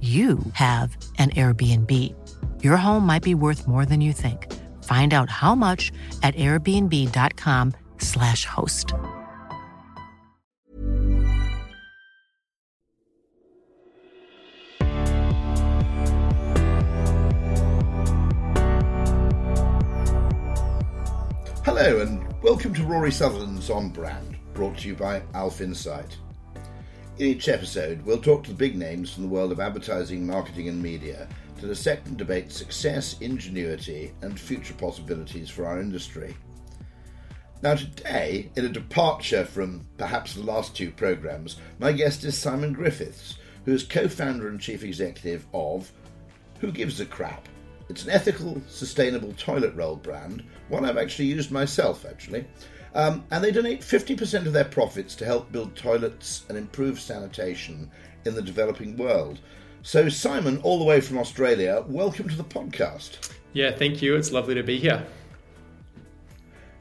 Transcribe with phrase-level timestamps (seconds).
[0.00, 2.14] you have an Airbnb.
[2.62, 4.46] Your home might be worth more than you think.
[4.84, 5.90] Find out how much
[6.22, 8.92] at airbnb.com/slash host.
[21.64, 26.16] Hello, and welcome to Rory Sutherland's On Brand, brought to you by Alf Insight.
[27.18, 30.68] In each episode, we'll talk to the big names from the world of advertising, marketing,
[30.68, 31.26] and media
[31.58, 36.36] to dissect and debate success, ingenuity, and future possibilities for our industry.
[37.60, 42.72] Now, today, in a departure from perhaps the last two programmes, my guest is Simon
[42.72, 45.90] Griffiths, who is co founder and chief executive of
[46.60, 47.48] Who Gives a Crap?
[47.88, 52.46] It's an ethical, sustainable toilet roll brand, one I've actually used myself, actually.
[52.98, 57.88] Um, and they donate 50% of their profits to help build toilets and improve sanitation
[58.24, 59.38] in the developing world.
[59.82, 63.30] So, Simon, all the way from Australia, welcome to the podcast.
[63.52, 64.16] Yeah, thank you.
[64.16, 65.06] It's lovely to be here.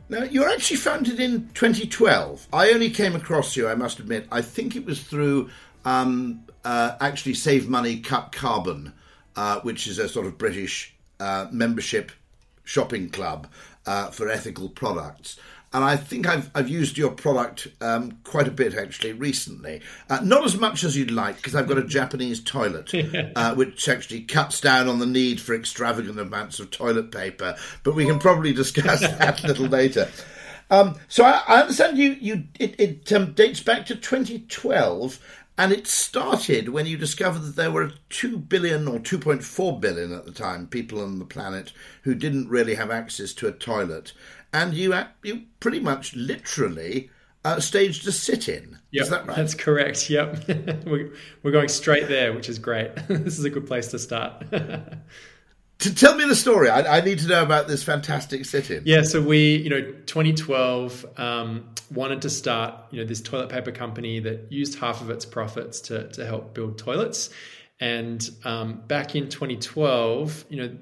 [0.10, 2.48] Now, you were actually founded in 2012.
[2.52, 4.28] I only came across you, I must admit.
[4.32, 5.52] I think it was through
[5.86, 8.92] um, uh, actually Save Money, Cut Carbon,
[9.36, 12.12] uh, which is a sort of British uh, membership
[12.64, 13.48] shopping club
[13.86, 15.38] uh, for ethical products.
[15.78, 19.82] And I think I've, I've used your product um, quite a bit actually recently.
[20.10, 22.92] Uh, not as much as you'd like, because I've got a Japanese toilet,
[23.36, 27.56] uh, which actually cuts down on the need for extravagant amounts of toilet paper.
[27.84, 30.10] But we can probably discuss that a little later.
[30.72, 32.14] Um, so I, I, understand you.
[32.20, 35.20] You it, it um, dates back to 2012,
[35.60, 40.26] and it started when you discovered that there were 2 billion or 2.4 billion at
[40.26, 41.72] the time people on the planet
[42.02, 44.14] who didn't really have access to a toilet.
[44.58, 47.10] And you, you pretty much literally
[47.46, 48.80] uh, staged a sit in.
[48.92, 49.38] Yep, is that right?
[49.38, 50.10] That's correct.
[50.10, 50.48] Yep.
[50.86, 51.14] we're,
[51.44, 52.96] we're going straight there, which is great.
[53.08, 54.44] this is a good place to start.
[54.52, 56.70] to tell me the story.
[56.70, 58.84] I, I, need to know about this fantastic sit-in.
[58.86, 63.72] Yeah, so we, you know, 2012 um, wanted to start, you know, this toilet paper
[63.72, 67.30] company that used half of its profits to to help build toilets.
[67.80, 70.78] And um, back in 2012, you know,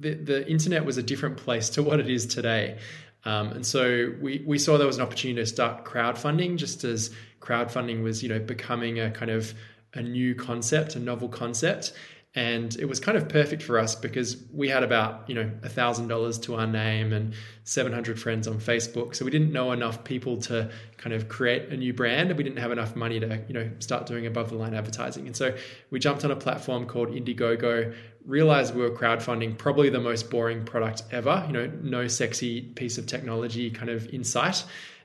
[0.00, 2.78] the, the internet was a different place to what it is today.
[3.24, 7.10] Um, and so we, we saw there was an opportunity to start crowdfunding just as
[7.40, 9.54] crowdfunding was, you know, becoming a kind of
[9.94, 11.92] a new concept, a novel concept
[12.34, 16.08] and it was kind of perfect for us because we had about you know thousand
[16.08, 17.34] dollars to our name and
[17.64, 19.14] 700 friends on facebook.
[19.14, 22.44] So we didn't know enough people to kind of create a new brand and we
[22.44, 25.26] didn't have enough money to you know start doing above the line advertising.
[25.26, 25.54] And so
[25.90, 27.94] we jumped on a platform called indiegogo
[28.24, 32.96] realized we were crowdfunding probably the most boring product ever you know no sexy piece
[32.96, 34.64] of technology kind of insight.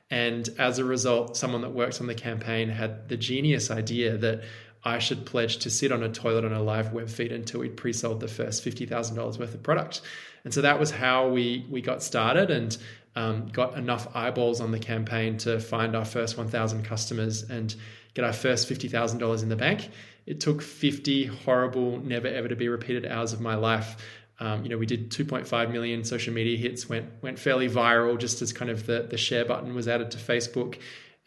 [0.09, 4.44] And as a result someone that worked on the campaign had the genius idea that
[4.84, 7.78] I should pledge to sit on a toilet on a live web feed until we'd
[7.78, 10.02] pre-sold the first fifty thousand dollars worth of product.
[10.44, 12.78] And so that was how we we got started and
[13.16, 17.76] um, got enough eyeballs on the campaign to find our first one thousand customers and
[18.14, 19.90] get our first fifty thousand dollars in the bank.
[20.26, 23.97] It took fifty horrible, never ever to be repeated hours of my life.
[24.40, 28.41] Um, you know, we did 2.5 million social media hits, went went fairly viral just
[28.41, 30.78] as kind of the the share button was added to Facebook,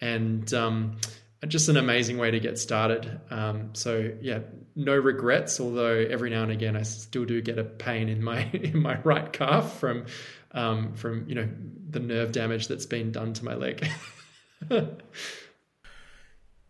[0.01, 0.97] and um,
[1.47, 3.21] just an amazing way to get started.
[3.31, 4.41] Um, so yeah,
[4.77, 5.61] no regrets.
[5.61, 9.01] Although every now and again, I still do get a pain in my in my
[9.01, 10.07] right calf from
[10.53, 11.49] um, from you know
[11.89, 13.89] the nerve damage that's been done to my leg.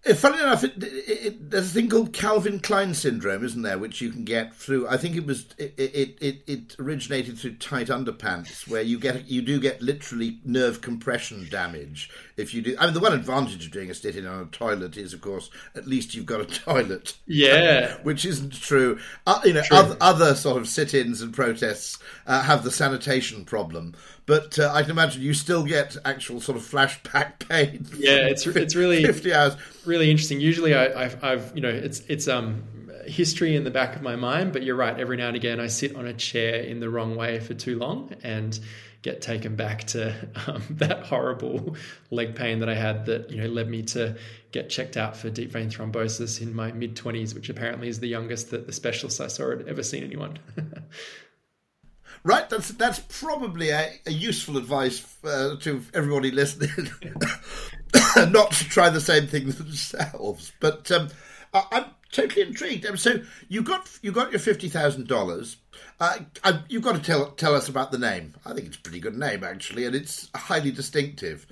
[0.08, 3.78] Uh, Funny enough, it, it, it, there's a thing called Calvin Klein syndrome, isn't there,
[3.78, 4.88] which you can get through.
[4.88, 9.42] I think it was it it, it, originated through tight underpants, where you get you
[9.42, 12.76] do get literally nerve compression damage if you do.
[12.78, 15.20] I mean, the one advantage of doing a sit in on a toilet is, of
[15.20, 17.16] course, at least you've got a toilet.
[17.26, 18.98] Yeah, which isn't true.
[19.26, 23.94] Uh, you know, other, other, sort of sit-ins and protests uh, have the sanitation problem,
[24.30, 27.84] but uh, I can imagine you still get actual sort of flashback pain.
[27.98, 29.56] Yeah, it's it's really fifty hours.
[29.84, 30.40] Really interesting.
[30.40, 32.62] Usually, I, have I've you know it's it's um
[33.06, 34.96] history in the back of my mind, but you're right.
[34.96, 37.76] Every now and again, I sit on a chair in the wrong way for too
[37.76, 38.56] long and
[39.02, 40.14] get taken back to
[40.46, 41.74] um, that horrible
[42.12, 44.16] leg pain that I had that you know led me to
[44.52, 48.06] get checked out for deep vein thrombosis in my mid 20s, which apparently is the
[48.06, 50.38] youngest that the specialist I saw had ever seen anyone.
[52.24, 56.90] right, that's that's probably a, a useful advice uh, to everybody listening,
[58.32, 60.52] not to try the same thing themselves.
[60.60, 61.08] But um,
[61.54, 62.86] I, I'm totally intrigued.
[62.86, 65.56] Um, so you got you got your fifty thousand dollars.
[65.98, 66.18] Uh,
[66.68, 68.34] you've got to tell tell us about the name.
[68.44, 71.46] I think it's a pretty good name actually, and it's highly distinctive.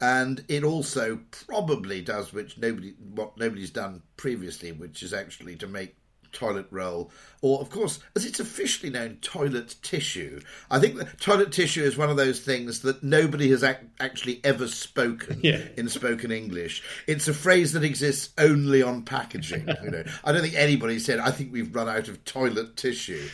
[0.00, 5.68] And it also probably does which nobody what nobody's done previously, which is actually to
[5.68, 5.94] make
[6.32, 10.40] toilet roll, or of course, as it's officially known, toilet tissue.
[10.70, 14.40] I think that toilet tissue is one of those things that nobody has ac- actually
[14.44, 15.62] ever spoken yeah.
[15.76, 16.82] in spoken English.
[17.06, 19.68] It's a phrase that exists only on packaging.
[19.82, 23.28] you know, I don't think anybody said, "I think we've run out of toilet tissue."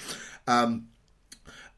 [0.47, 0.89] Um,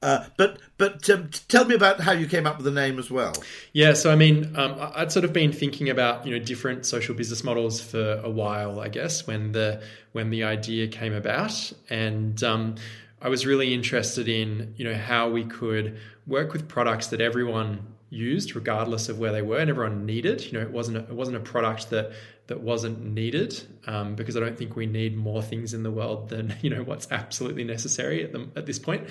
[0.03, 3.11] uh, but but um, tell me about how you came up with the name as
[3.11, 3.35] well.
[3.75, 7.15] Yeah, so I mean, um, I'd sort of been thinking about you know different social
[7.15, 9.83] business models for a while, I guess, when the
[10.13, 12.77] when the idea came about, and um,
[13.21, 17.81] I was really interested in you know how we could work with products that everyone
[18.09, 20.45] used, regardless of where they were, and everyone needed.
[20.45, 22.13] You know, it wasn't a, it wasn't a product that
[22.47, 26.31] that wasn't needed um, because I don't think we need more things in the world
[26.31, 29.07] than you know what's absolutely necessary at, the, at this point.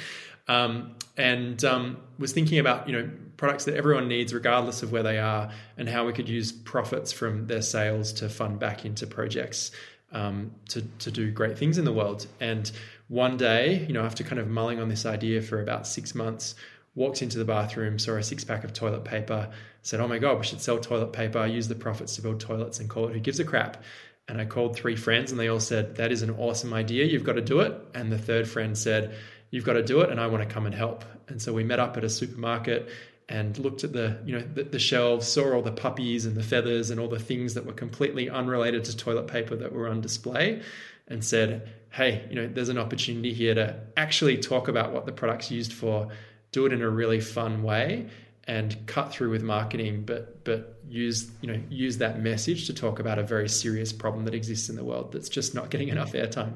[0.50, 5.04] Um, and um, was thinking about you know products that everyone needs regardless of where
[5.04, 9.08] they are and how we could use profits from their sales to fund back into
[9.08, 9.72] projects
[10.12, 12.28] um, to to do great things in the world.
[12.42, 12.70] And
[13.08, 16.56] one day, you know, after kind of mulling on this idea for about six months,
[16.96, 19.50] walked into the bathroom, saw a six pack of toilet paper,
[19.82, 22.80] said, Oh my God, we should sell toilet paper, use the profits to build toilets
[22.80, 23.84] and call it Who Gives a Crap.
[24.28, 27.06] And I called three friends and they all said, That is an awesome idea.
[27.06, 27.74] You've got to do it.
[27.94, 29.16] And the third friend said,
[29.52, 31.04] You've got to do it and I want to come and help.
[31.28, 32.90] And so we met up at a supermarket
[33.30, 36.44] and looked at the you know the, the, shelves saw all the puppies and the
[36.44, 40.02] feathers and all the things that were completely unrelated to toilet paper that were on
[40.02, 40.62] display
[41.08, 45.12] and said hey you know there's an opportunity here to actually talk about what the
[45.12, 46.10] product's used for
[46.52, 48.08] do it in a really fun way
[48.46, 53.00] and cut through with marketing but but use you know use that message to talk
[53.00, 56.14] about a very serious problem that exists in the world that's just not getting enough
[56.14, 56.54] airtime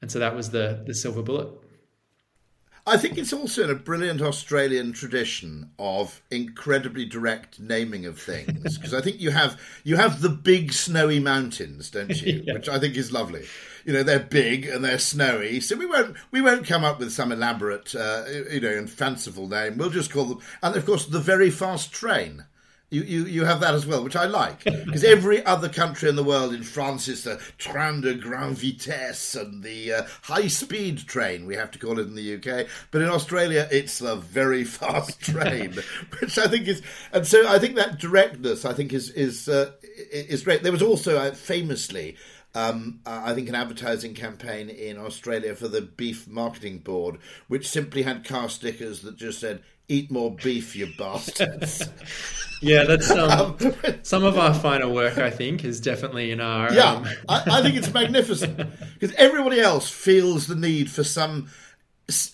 [0.00, 1.48] and so that was the the silver bullet
[2.86, 8.76] I think it's also in a brilliant Australian tradition of incredibly direct naming of things
[8.76, 12.42] because I think you have you have the big snowy mountains, don't you?
[12.46, 12.52] yeah.
[12.52, 13.46] Which I think is lovely.
[13.86, 17.12] You know, they're big and they're snowy, so we won't we won't come up with
[17.12, 19.78] some elaborate, uh, you know, and fanciful name.
[19.78, 22.44] We'll just call them, and of course, the very fast train.
[22.90, 24.64] You, you, you have that as well, which I like.
[24.84, 29.34] Because every other country in the world, in France, is the train de grande vitesse
[29.34, 32.68] and the uh, high speed train, we have to call it in the UK.
[32.90, 35.74] But in Australia, it's the very fast train,
[36.20, 36.82] which I think is.
[37.12, 39.72] And so I think that directness, I think, is, is, uh,
[40.12, 40.62] is great.
[40.62, 42.16] There was also uh, famously.
[42.56, 47.18] Um, I think an advertising campaign in Australia for the Beef Marketing Board,
[47.48, 51.82] which simply had car stickers that just said "Eat more beef, you bastards."
[52.64, 53.58] Yeah, that's um,
[54.02, 55.18] some of our finer work.
[55.18, 56.72] I think is definitely in our.
[56.72, 57.06] Yeah, um...
[57.28, 58.56] I, I think it's magnificent
[58.94, 61.50] because everybody else feels the need for some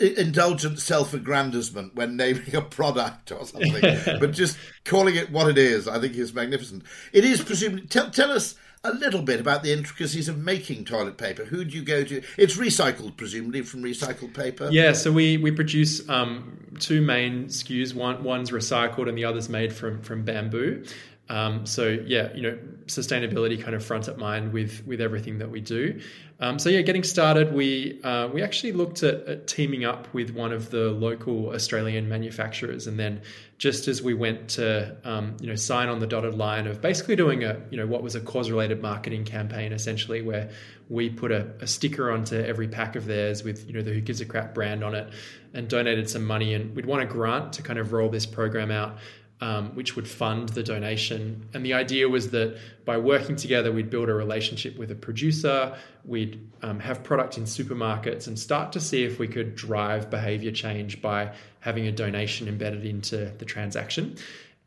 [0.00, 3.80] indulgent self-aggrandizement when naming a product or something,
[4.20, 6.84] but just calling it what it is, I think is magnificent.
[7.12, 7.86] It is presumably.
[7.86, 11.44] Tell, tell us a little bit about the intricacies of making toilet paper.
[11.44, 12.22] Who do you go to?
[12.38, 14.68] It's recycled, presumably from recycled paper.
[14.70, 17.94] Yeah, so we we produce um, two main SKUs.
[17.94, 20.84] One one's recycled, and the other's made from from bamboo.
[21.30, 25.48] Um, so yeah, you know, sustainability kind of front at mind with with everything that
[25.48, 26.00] we do.
[26.40, 30.30] Um, so yeah, getting started, we uh, we actually looked at, at, teaming up with
[30.30, 33.22] one of the local Australian manufacturers, and then
[33.58, 37.14] just as we went to um, you know sign on the dotted line of basically
[37.14, 40.50] doing a you know what was a cause related marketing campaign, essentially where
[40.88, 44.00] we put a, a sticker onto every pack of theirs with you know the Who
[44.00, 45.12] Gives a Crap brand on it,
[45.54, 48.72] and donated some money, and we'd want a grant to kind of roll this program
[48.72, 48.98] out
[49.40, 51.48] um, which would fund the donation.
[51.54, 55.76] And the idea was that by working together, we'd build a relationship with a producer,
[56.04, 60.50] we'd um, have product in supermarkets, and start to see if we could drive behavior
[60.50, 64.16] change by having a donation embedded into the transaction.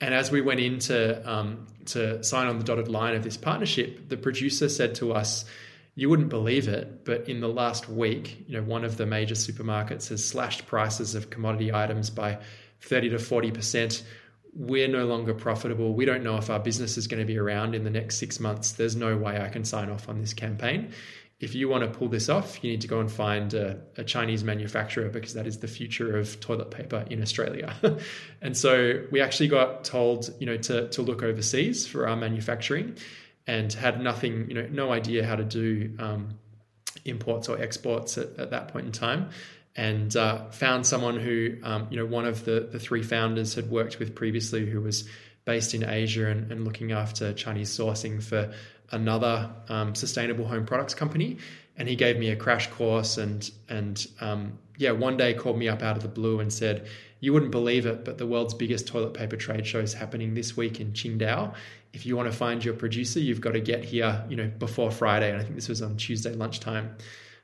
[0.01, 3.38] And as we went in to, um, to sign on the dotted line of this
[3.38, 5.46] partnership, the producer said to us,
[5.96, 9.36] you wouldn't believe it, but in the last week, you know, one of the major
[9.36, 12.39] supermarkets has slashed prices of commodity items by
[12.82, 14.03] 30 to 40 percent
[14.55, 15.93] we're no longer profitable.
[15.93, 18.39] We don't know if our business is going to be around in the next six
[18.39, 18.74] months.
[18.74, 20.91] There's no way I can sign off on this campaign.
[21.39, 24.03] If you want to pull this off, you need to go and find a, a
[24.03, 27.74] Chinese manufacturer because that is the future of toilet paper in Australia.
[28.41, 32.95] and so we actually got told, you know, to, to look overseas for our manufacturing
[33.48, 36.29] and had nothing, you know, no idea how to do um,
[37.03, 39.29] imports or exports at, at that point in time
[39.75, 43.70] and uh, found someone who, um, you know, one of the, the three founders had
[43.70, 45.10] worked with previously who was
[45.46, 48.53] based in Asia and, and looking after Chinese sourcing for
[48.92, 51.38] another um, sustainable home products company.
[51.75, 55.68] And he gave me a crash course and, and um, yeah, one day called me
[55.68, 56.88] up out of the blue and said,
[57.20, 60.56] You wouldn't believe it, but the world's biggest toilet paper trade show is happening this
[60.56, 61.53] week in Qingdao.
[61.94, 64.92] If you want to find your producer, you've got to get here, you know, before
[64.92, 65.32] Friday.
[65.32, 66.96] And I think this was on Tuesday lunchtime.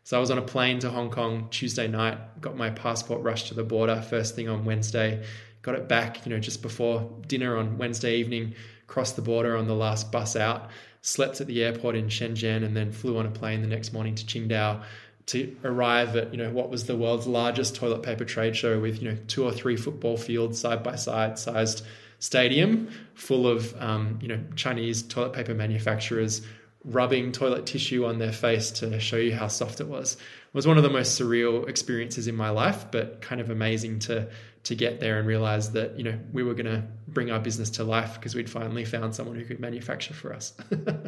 [0.09, 3.49] So I was on a plane to Hong Kong Tuesday night, got my passport rushed
[3.49, 5.23] to the border first thing on Wednesday,
[5.61, 8.55] got it back, you know, just before dinner on Wednesday evening,
[8.87, 10.71] crossed the border on the last bus out,
[11.03, 14.15] slept at the airport in Shenzhen, and then flew on a plane the next morning
[14.15, 14.81] to Qingdao
[15.27, 19.03] to arrive at you know what was the world's largest toilet paper trade show with
[19.03, 21.85] you know two or three football fields side by side sized
[22.17, 26.41] stadium full of um, you know Chinese toilet paper manufacturers
[26.83, 30.13] rubbing toilet tissue on their face to show you how soft it was.
[30.13, 33.99] It was one of the most surreal experiences in my life, but kind of amazing
[33.99, 34.29] to
[34.61, 37.69] to get there and realize that you know we were going to bring our business
[37.71, 40.53] to life because we'd finally found someone who could manufacture for us.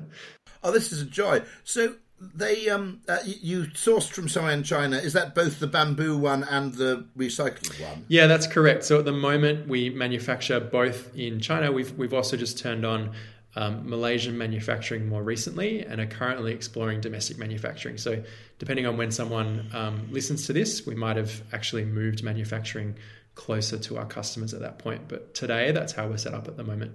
[0.64, 1.42] oh, this is a joy.
[1.64, 4.98] So they um uh, you sourced from somewhere in China.
[4.98, 8.06] Is that both the bamboo one and the recycled one?
[8.08, 8.84] Yeah, that's correct.
[8.84, 11.72] So at the moment we manufacture both in China.
[11.72, 13.12] We've we've also just turned on
[13.56, 17.98] um, Malaysian manufacturing more recently and are currently exploring domestic manufacturing.
[17.98, 18.24] So,
[18.60, 22.96] depending on when someone um, listens to this, we might have actually moved manufacturing
[23.36, 25.08] closer to our customers at that point.
[25.08, 26.94] But today, that's how we're set up at the moment.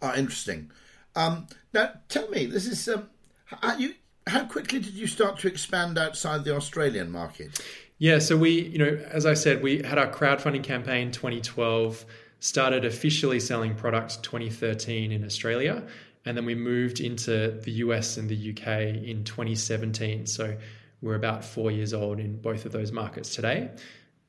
[0.00, 0.70] Ah, interesting.
[1.14, 3.08] Um, now, tell me, this is um,
[3.46, 3.94] how, you,
[4.26, 7.60] how quickly did you start to expand outside the Australian market?
[7.98, 12.04] Yeah, so we, you know, as I said, we had our crowdfunding campaign 2012
[12.40, 15.82] started officially selling products 2013 in Australia,
[16.24, 20.26] and then we moved into the US and the UK in 2017.
[20.26, 20.56] So
[21.00, 23.70] we're about four years old in both of those markets today.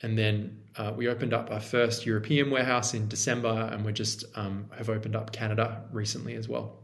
[0.02, 4.26] And then uh, we opened up our first European warehouse in December, and we just
[4.36, 6.84] um, have opened up Canada recently as well.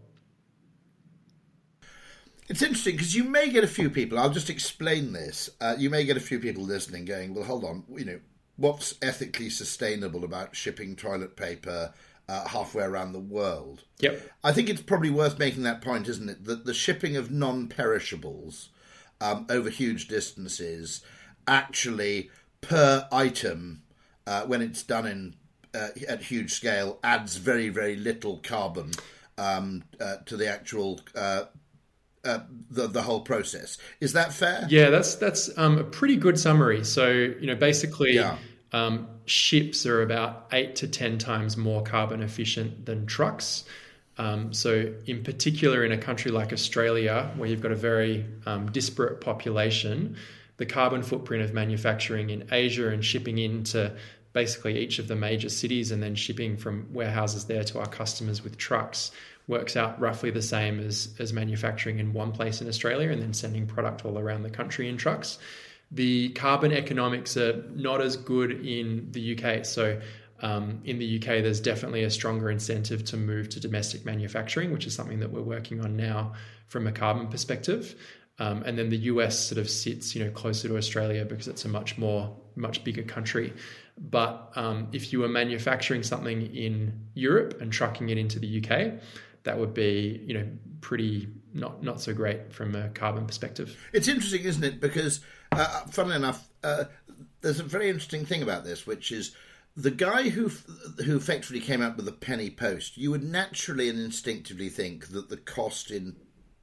[2.50, 4.18] It's interesting because you may get a few people.
[4.18, 5.50] I'll just explain this.
[5.62, 7.84] Uh, you may get a few people listening, going, "Well, hold on.
[7.96, 8.20] You know,
[8.55, 11.93] what's ethically sustainable about shipping toilet paper
[12.29, 13.83] uh, halfway around the world.
[14.00, 14.22] Yep.
[14.43, 16.45] I think it's probably worth making that point, isn't it?
[16.45, 18.69] That the shipping of non perishables
[19.19, 21.01] um, over huge distances
[21.48, 22.29] actually,
[22.62, 23.83] per item,
[24.25, 25.36] uh, when it's done in
[25.74, 28.91] uh, at huge scale, adds very, very little carbon
[29.38, 31.00] um, uh, to the actual
[32.24, 32.39] uh,
[32.70, 33.77] the the whole process.
[34.00, 34.65] Is that fair?
[34.70, 36.84] Yeah, that's that's um, a pretty good summary.
[36.84, 38.38] So you know, basically, yeah.
[38.72, 43.65] um, ships are about eight to ten times more carbon efficient than trucks.
[44.18, 48.72] Um, so, in particular, in a country like Australia, where you've got a very um,
[48.72, 50.18] disparate population,
[50.58, 53.92] the carbon footprint of manufacturing in Asia and shipping into
[54.34, 58.44] basically each of the major cities and then shipping from warehouses there to our customers
[58.44, 59.12] with trucks
[59.48, 63.34] works out roughly the same as, as manufacturing in one place in Australia and then
[63.34, 65.38] sending product all around the country in trucks.
[65.92, 69.66] The carbon economics are not as good in the UK.
[69.66, 70.02] So,
[70.42, 74.86] um, in the UK, there's definitely a stronger incentive to move to domestic manufacturing, which
[74.86, 76.34] is something that we're working on now
[76.68, 77.96] from a carbon perspective.
[78.40, 81.66] Um, and then the US sort of sits, you know, closer to Australia because it's
[81.66, 83.54] a much more, much bigger country.
[83.97, 88.93] But um, if you were manufacturing something in Europe and trucking it into the UK,
[89.43, 90.47] that would be you know
[90.81, 93.77] pretty not not so great from a carbon perspective.
[93.93, 94.79] It's interesting, isn't it?
[94.79, 95.21] Because
[95.51, 96.85] uh, funnily enough, uh,
[97.41, 99.35] there's a very interesting thing about this, which is
[99.75, 100.50] the guy who
[101.05, 102.97] who effectively came up with the penny post.
[102.97, 106.15] You would naturally and instinctively think that the cost in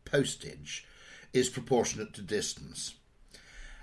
[0.05, 0.87] postage
[1.33, 2.95] is proportionate to distance.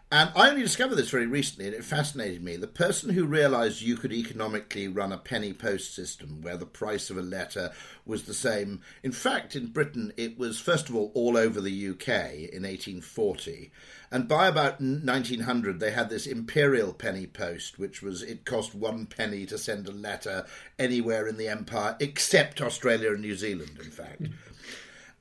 [0.09, 2.55] And I only discovered this very recently, and it fascinated me.
[2.55, 7.09] The person who realised you could economically run a penny post system where the price
[7.09, 7.71] of a letter
[8.05, 8.79] was the same.
[9.03, 12.07] In fact, in Britain, it was first of all all over the UK
[12.53, 13.69] in 1840.
[14.09, 19.07] And by about 1900, they had this imperial penny post, which was it cost one
[19.07, 20.45] penny to send a letter
[20.79, 24.19] anywhere in the empire, except Australia and New Zealand, in fact.
[24.19, 24.33] Hmm.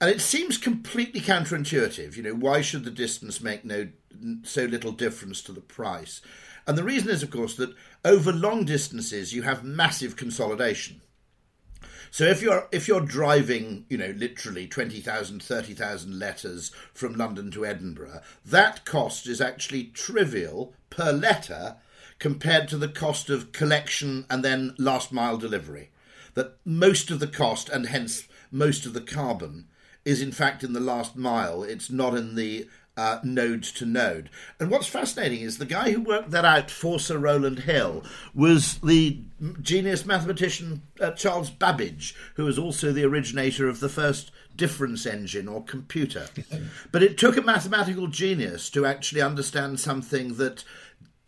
[0.00, 2.16] And it seems completely counterintuitive.
[2.16, 3.88] You know, why should the distance make no
[4.44, 6.20] so little difference to the price?
[6.66, 11.00] And the reason is, of course, that over long distances you have massive consolidation.
[12.10, 17.66] So if you're if you're driving, you know, literally 20,000, 30,000 letters from London to
[17.66, 21.76] Edinburgh, that cost is actually trivial per letter
[22.18, 25.90] compared to the cost of collection and then last mile delivery.
[26.34, 29.68] That most of the cost and hence most of the carbon
[30.04, 31.62] is in fact in the last mile.
[31.62, 34.30] It's not in the uh, node to node.
[34.58, 38.02] And what's fascinating is the guy who worked that out for Sir Rowland Hill
[38.34, 39.20] was the
[39.60, 45.48] genius mathematician uh, Charles Babbage, who was also the originator of the first difference engine
[45.48, 46.28] or computer.
[46.92, 50.64] but it took a mathematical genius to actually understand something that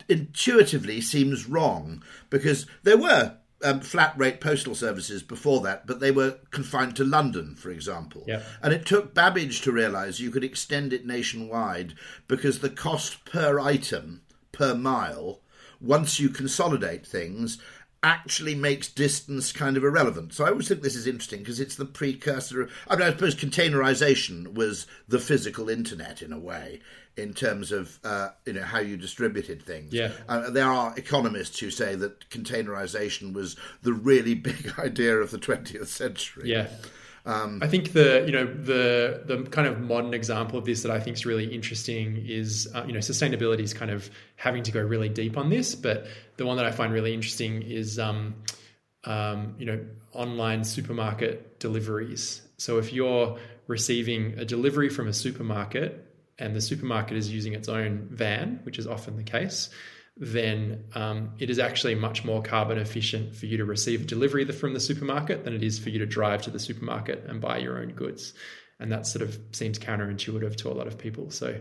[0.07, 6.11] intuitively seems wrong because there were um, flat rate postal services before that, but they
[6.11, 8.23] were confined to London, for example.
[8.27, 8.43] Yep.
[8.61, 11.95] And it took Babbage to realise you could extend it nationwide
[12.27, 15.41] because the cost per item per mile,
[15.81, 17.59] once you consolidate things,
[18.01, 20.33] actually makes distance kind of irrelevant.
[20.33, 22.63] So I always think this is interesting because it's the precursor.
[22.63, 26.79] Of, I mean, I suppose containerization was the physical internet in a way
[27.17, 29.93] in terms of uh, you know how you distributed things.
[29.93, 30.11] Yeah.
[30.27, 35.39] Uh, there are economists who say that containerization was the really big idea of the
[35.39, 36.49] 20th century.
[36.49, 36.67] Yeah.
[37.29, 40.91] Um, I think the you know the the kind of modern example of this that
[40.91, 44.71] I think is really interesting is uh, you know sustainability is kind of having to
[44.71, 46.07] go really deep on this, but
[46.37, 48.33] the one that I find really interesting is um,
[49.03, 49.79] um, you know
[50.13, 52.41] online supermarket deliveries.
[52.57, 56.03] So if you're receiving a delivery from a supermarket
[56.39, 59.69] and the supermarket is using its own van, which is often the case,
[60.19, 64.45] then um, it is actually much more carbon efficient for you to receive a delivery
[64.45, 67.57] from the supermarket than it is for you to drive to the supermarket and buy
[67.57, 68.33] your own goods.
[68.79, 71.31] And that sort of seems counterintuitive to a lot of people.
[71.31, 71.59] So,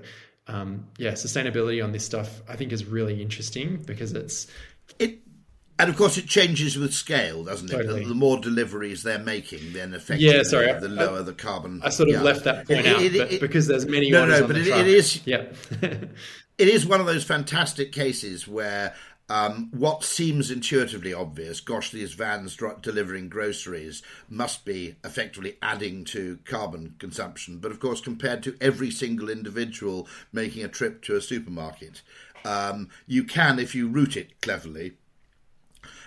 [0.48, 4.48] um, yeah, sustainability on this stuff I think is really interesting because it's
[4.98, 5.20] it
[5.80, 7.72] and of course, it changes with scale, doesn't it?
[7.72, 8.04] Totally.
[8.04, 11.80] The, more deliveries they're making, then effectively, yeah, sorry, the lower I, the carbon.
[11.84, 12.22] I sort of yeah.
[12.22, 14.10] left that point it, out it, because there's many.
[14.10, 15.20] No, no, but it, it is.
[15.26, 15.44] Yeah,
[16.58, 18.94] it is one of those fantastic cases where
[19.30, 26.04] um, what seems intuitively obvious, gosh, these vans dr- delivering groceries must be effectively adding
[26.06, 27.58] to carbon consumption.
[27.58, 32.00] But of course, compared to every single individual making a trip to a supermarket,
[32.44, 34.94] um, you can, if you route it cleverly,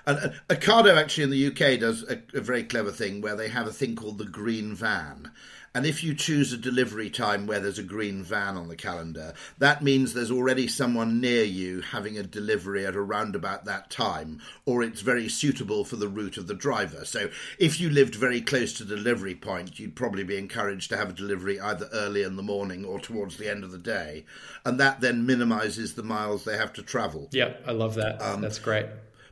[0.05, 3.49] and uh, Ocado actually in the UK does a, a, very clever thing where they
[3.49, 5.31] have a thing called the green van.
[5.73, 9.33] And if you choose a delivery time where there's a green van on the calendar,
[9.57, 14.41] that means there's already someone near you having a delivery at around about that time,
[14.65, 17.05] or it's very suitable for the route of the driver.
[17.05, 20.97] So if you lived very close to the delivery point, you'd probably be encouraged to
[20.97, 24.25] have a delivery either early in the morning or towards the end of the day.
[24.65, 27.29] And that then minimizes the miles they have to travel.
[27.31, 28.21] Yeah, I love that.
[28.21, 28.87] Um, That's great.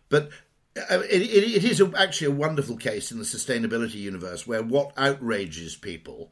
[0.07, 0.29] But
[0.89, 4.91] Uh, it, it, it is actually a wonderful case in the sustainability universe where what
[4.97, 6.31] outrages people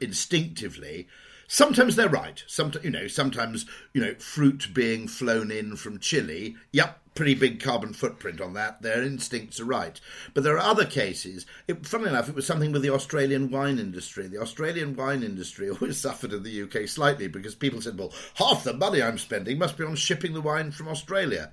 [0.00, 1.06] instinctively
[1.46, 6.56] sometimes they're right sometimes you know sometimes you know fruit being flown in from chile
[6.72, 8.82] yep pretty big carbon footprint on that.
[8.82, 10.00] Their instincts are right.
[10.32, 11.44] But there are other cases.
[11.66, 14.26] It, funnily enough, it was something with the Australian wine industry.
[14.26, 18.64] The Australian wine industry always suffered in the UK slightly because people said, well, half
[18.64, 21.50] the money I'm spending must be on shipping the wine from Australia.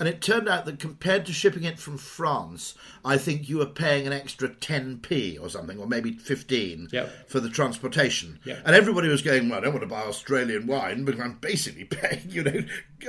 [0.00, 3.66] And it turned out that compared to shipping it from France, I think you were
[3.66, 7.28] paying an extra 10p or something, or maybe 15 yep.
[7.28, 8.38] for the transportation.
[8.44, 8.62] Yep.
[8.64, 11.84] And everybody was going, well, I don't want to buy Australian wine, but I'm basically
[11.84, 12.60] paying, you know,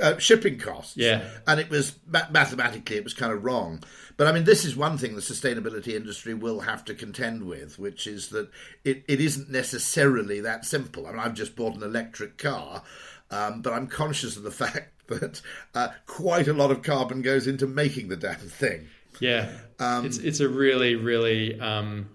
[0.02, 0.96] uh, shipping costs.
[0.96, 1.22] Yeah.
[1.46, 3.84] And it was mathematically it was kind of wrong.
[4.16, 7.78] But I mean, this is one thing the sustainability industry will have to contend with,
[7.78, 8.50] which is that
[8.84, 11.06] it, it isn't necessarily that simple.
[11.06, 12.82] I mean, I've just bought an electric car,
[13.30, 15.40] um, but I'm conscious of the fact that
[15.74, 18.86] uh, quite a lot of carbon goes into making the damn thing.
[19.18, 22.08] Yeah, um, it's it's a really really um,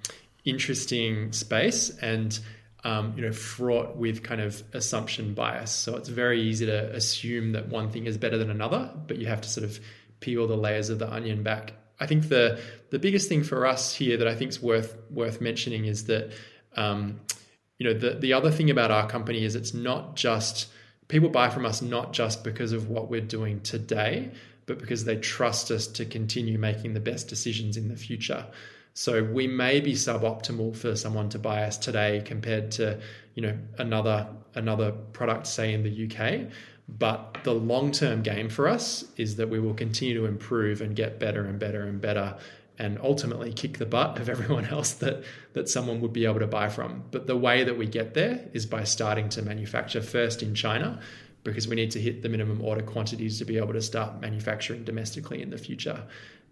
[0.43, 2.38] interesting space and.
[2.84, 5.71] Um, you know, fraught with kind of assumption bias.
[5.71, 9.25] So it's very easy to assume that one thing is better than another, but you
[9.25, 9.80] have to sort of
[10.19, 11.73] peel the layers of the onion back.
[11.99, 15.41] I think the the biggest thing for us here that I think is worth worth
[15.41, 16.32] mentioning is that
[16.75, 17.19] um,
[17.78, 20.67] you know the the other thing about our company is it's not just
[21.08, 24.32] people buy from us not just because of what we're doing today,
[24.65, 28.46] but because they trust us to continue making the best decisions in the future.
[28.94, 33.00] So we may be suboptimal for someone to buy us today compared to,
[33.36, 36.50] you know, another another product, say in the UK.
[36.88, 40.96] But the long term game for us is that we will continue to improve and
[40.96, 42.38] get better and better and better
[42.78, 46.48] and ultimately kick the butt of everyone else that that someone would be able to
[46.48, 47.04] buy from.
[47.12, 51.00] But the way that we get there is by starting to manufacture first in China
[51.44, 54.84] because we need to hit the minimum order quantities to be able to start manufacturing
[54.84, 56.04] domestically in the future.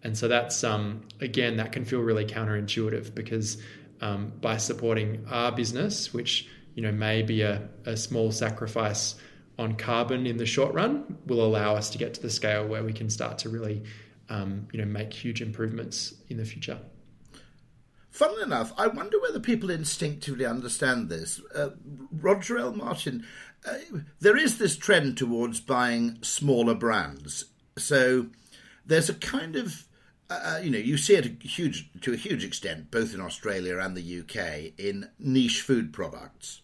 [0.04, 3.62] And so that's um, again that can feel really counterintuitive because
[4.02, 9.16] um, by supporting our business, which you know may be a, a small sacrifice
[9.60, 12.84] on carbon in the short run, will allow us to get to the scale where
[12.84, 13.84] we can start to really
[14.30, 16.80] um, you know make huge improvements in the future.
[18.10, 21.42] Funnily enough, I wonder whether people instinctively understand this.
[21.56, 21.72] Uh,
[22.12, 22.72] Roger L.
[22.72, 23.26] Martin,
[23.68, 23.78] uh,
[24.20, 27.46] there is this trend towards buying smaller brands.
[27.76, 28.28] So
[28.86, 29.88] there's a kind of
[30.30, 33.22] uh, uh you know, you see it a huge, to a huge extent, both in
[33.22, 36.62] Australia and the UK, in niche food products.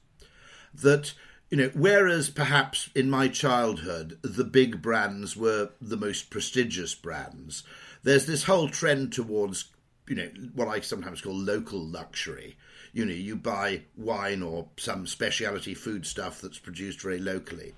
[0.71, 1.13] That
[1.49, 7.63] you know, whereas perhaps in my childhood the big brands were the most prestigious brands,
[8.03, 9.65] there's this whole trend towards,
[10.07, 12.57] you know, what I sometimes call local luxury.
[12.93, 17.73] You know, you buy wine or some specialty food stuff that's produced very locally.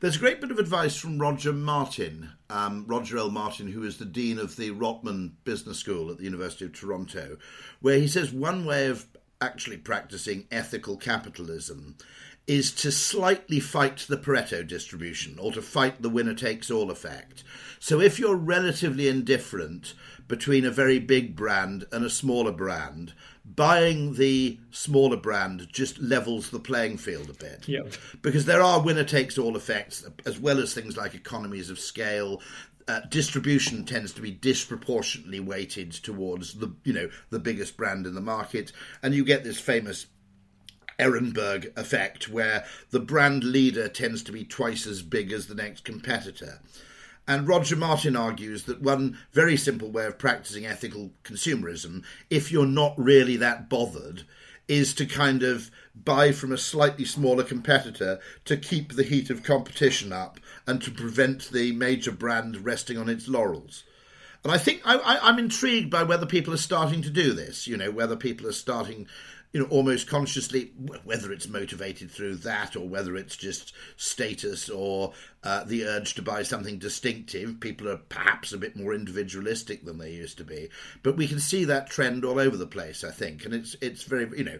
[0.00, 3.30] There's a great bit of advice from Roger Martin, um, Roger L.
[3.30, 7.38] Martin, who is the dean of the Rotman Business School at the University of Toronto,
[7.80, 9.06] where he says one way of
[9.40, 11.96] actually practicing ethical capitalism
[12.46, 17.42] is to slightly fight the Pareto distribution or to fight the winner takes all effect.
[17.80, 19.94] So if you're relatively indifferent
[20.28, 26.50] between a very big brand and a smaller brand, buying the smaller brand just levels
[26.50, 27.68] the playing field a bit.
[27.68, 27.94] Yep.
[28.22, 32.40] Because there are winner takes all effects, as well as things like economies of scale.
[32.88, 38.14] Uh, distribution tends to be disproportionately weighted towards the you know the biggest brand in
[38.14, 38.70] the market,
[39.02, 40.06] and you get this famous
[40.98, 45.84] Ehrenberg effect, where the brand leader tends to be twice as big as the next
[45.84, 46.60] competitor.
[47.28, 52.66] And Roger Martin argues that one very simple way of practicing ethical consumerism, if you're
[52.66, 54.22] not really that bothered,
[54.68, 59.42] is to kind of buy from a slightly smaller competitor to keep the heat of
[59.42, 63.84] competition up and to prevent the major brand resting on its laurels.
[64.44, 67.76] And I think I, am intrigued by whether people are starting to do this, you
[67.76, 69.08] know, whether people are starting
[69.56, 70.70] you know, almost consciously,
[71.04, 75.14] whether it's motivated through that or whether it's just status or
[75.44, 77.58] uh, the urge to buy something distinctive.
[77.58, 80.68] People are perhaps a bit more individualistic than they used to be,
[81.02, 83.02] but we can see that trend all over the place.
[83.02, 84.58] I think, and it's it's very you know,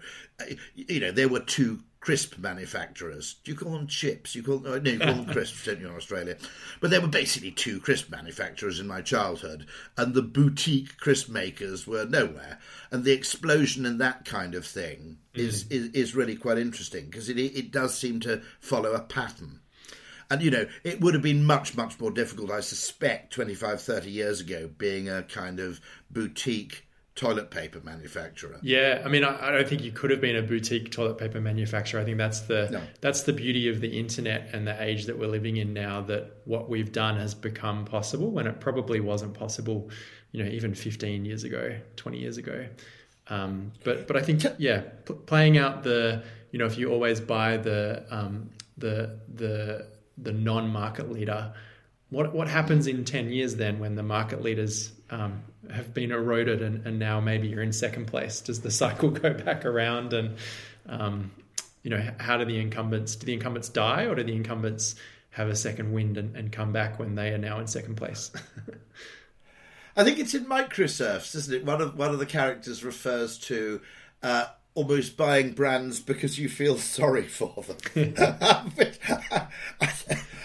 [0.74, 3.34] you know, there were two crisp manufacturers.
[3.42, 4.36] Do you call them chips?
[4.36, 6.36] You call them, no, you call them crisps, don't you, in Australia?
[6.80, 9.66] But there were basically two crisp manufacturers in my childhood,
[9.96, 12.60] and the boutique crisp makers were nowhere.
[12.92, 15.40] And the explosion in that kind of thing mm.
[15.40, 19.58] is, is, is really quite interesting because it it does seem to follow a pattern.
[20.30, 24.10] And, you know, it would have been much, much more difficult, I suspect, 25, 30
[24.10, 26.85] years ago, being a kind of boutique
[27.16, 28.58] toilet paper manufacturer.
[28.62, 31.40] Yeah, I mean, I, I, don't think you could have been a boutique toilet paper
[31.40, 32.00] manufacturer.
[32.00, 32.82] I think that's the no.
[33.00, 36.02] that's the beauty of the internet and the age that we're living in now.
[36.02, 39.90] That what we've done has become possible when it probably wasn't possible,
[40.30, 42.66] you know, even 15 years ago, 20 years ago.
[43.28, 47.18] Um, but but I think yeah, p- playing out the you know if you always
[47.18, 51.54] buy the um, the the the non-market leader,
[52.10, 56.62] what what happens in 10 years then when the market leaders um, have been eroded
[56.62, 58.40] and, and, now maybe you're in second place?
[58.40, 60.36] Does the cycle go back around and
[60.86, 61.32] um,
[61.82, 64.94] you know how do the incumbents do the incumbents die or do the incumbents
[65.30, 68.30] have a second wind and, and come back when they are now in second place?
[69.96, 71.64] I think it's in Microserfs, isn't it?
[71.64, 73.80] One of one of the characters refers to
[74.22, 78.14] uh, almost buying brands because you feel sorry for them.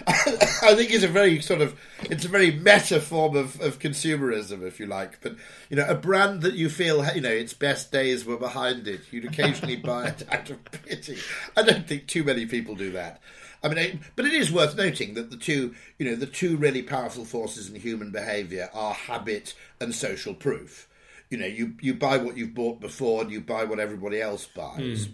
[0.08, 4.63] I think it's a very sort of it's a very meta form of, of consumerism,
[4.63, 5.22] if you like.
[5.22, 5.36] But
[5.70, 9.02] you know, a brand that you feel you know its best days were behind it,
[9.12, 11.17] you'd occasionally buy it out of pity.
[11.56, 13.22] I don't think too many people do that.
[13.63, 16.58] I mean, I, but it is worth noting that the two, you know, the two
[16.58, 20.88] really powerful forces in human behaviour are habit and social proof.
[21.32, 24.46] You know, you you buy what you've bought before, and you buy what everybody else
[24.46, 25.08] buys.
[25.08, 25.12] Mm.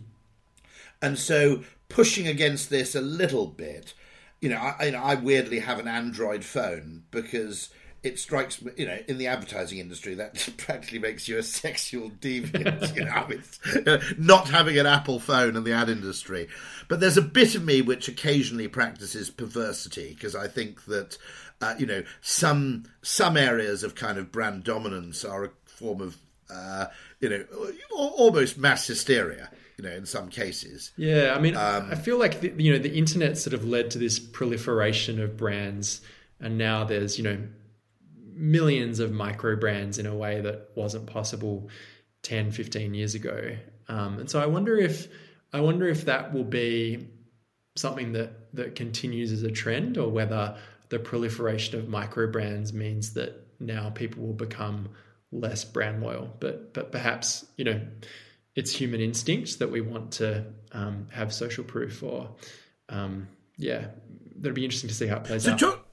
[1.01, 3.93] And so, pushing against this a little bit,
[4.41, 7.69] you know, I, I weirdly have an Android phone because
[8.03, 12.09] it strikes me, you know, in the advertising industry, that practically makes you a sexual
[12.09, 16.47] deviant, you know, it's, uh, not having an Apple phone in the ad industry.
[16.87, 21.17] But there's a bit of me which occasionally practices perversity because I think that,
[21.61, 26.17] uh, you know, some some areas of kind of brand dominance are form of,
[26.49, 26.87] uh,
[27.19, 27.45] you know,
[27.95, 30.91] almost mass hysteria you know, in some cases.
[30.97, 33.91] Yeah, I mean, um, I feel like the, you know the internet sort of led
[33.91, 36.01] to this proliferation of brands,
[36.39, 37.37] and now there's you know
[38.37, 41.69] millions of micro brands in a way that wasn't possible
[42.21, 43.57] 10 15 years ago
[43.89, 45.07] um, and so i wonder if
[45.53, 47.07] i wonder if that will be
[47.75, 50.55] something that that continues as a trend or whether
[50.89, 54.89] the proliferation of micro brands means that now people will become
[55.39, 57.79] less brand loyal but but perhaps you know
[58.55, 62.29] it's human instinct that we want to um, have social proof or
[62.89, 63.87] um, yeah
[64.35, 65.87] that'd be interesting to see how it plays so out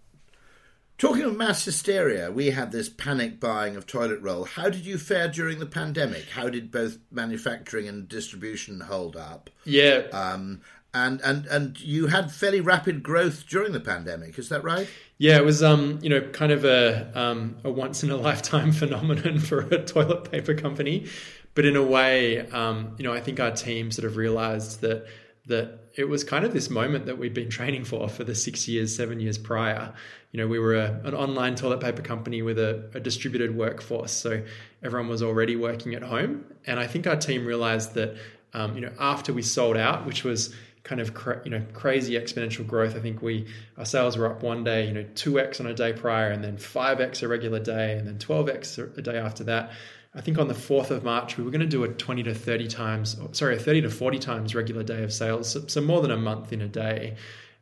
[0.96, 4.44] Talking of mass hysteria, we had this panic buying of toilet roll.
[4.44, 6.28] How did you fare during the pandemic?
[6.28, 9.50] How did both manufacturing and distribution hold up?
[9.64, 10.02] Yeah.
[10.12, 10.60] Um,
[10.94, 14.38] and and and you had fairly rapid growth during the pandemic.
[14.38, 14.88] Is that right?
[15.18, 18.72] Yeah, it was um, you know kind of a um, a once in a lifetime
[18.82, 21.06] phenomenon for a toilet paper company,
[21.54, 25.06] but in a way, um, you know, I think our team sort of realized that
[25.46, 28.66] that it was kind of this moment that we'd been training for for the six
[28.66, 29.92] years, seven years prior.
[30.32, 34.10] You know, we were a, an online toilet paper company with a, a, distributed workforce,
[34.10, 34.42] so
[34.82, 36.44] everyone was already working at home.
[36.66, 38.16] And I think our team realized that,
[38.52, 40.52] um, you know, after we sold out, which was
[40.84, 42.94] kind of cra- you know crazy exponential growth.
[42.94, 45.74] I think we our sales were up one day, you know, two x on a
[45.74, 49.16] day prior, and then five x a regular day, and then twelve x a day
[49.16, 49.72] after that.
[50.16, 52.34] I think on the 4th of March, we were going to do a 20 to
[52.34, 55.50] 30 times, oh, sorry, a 30 to 40 times regular day of sales.
[55.50, 57.16] So, so, more than a month in a day.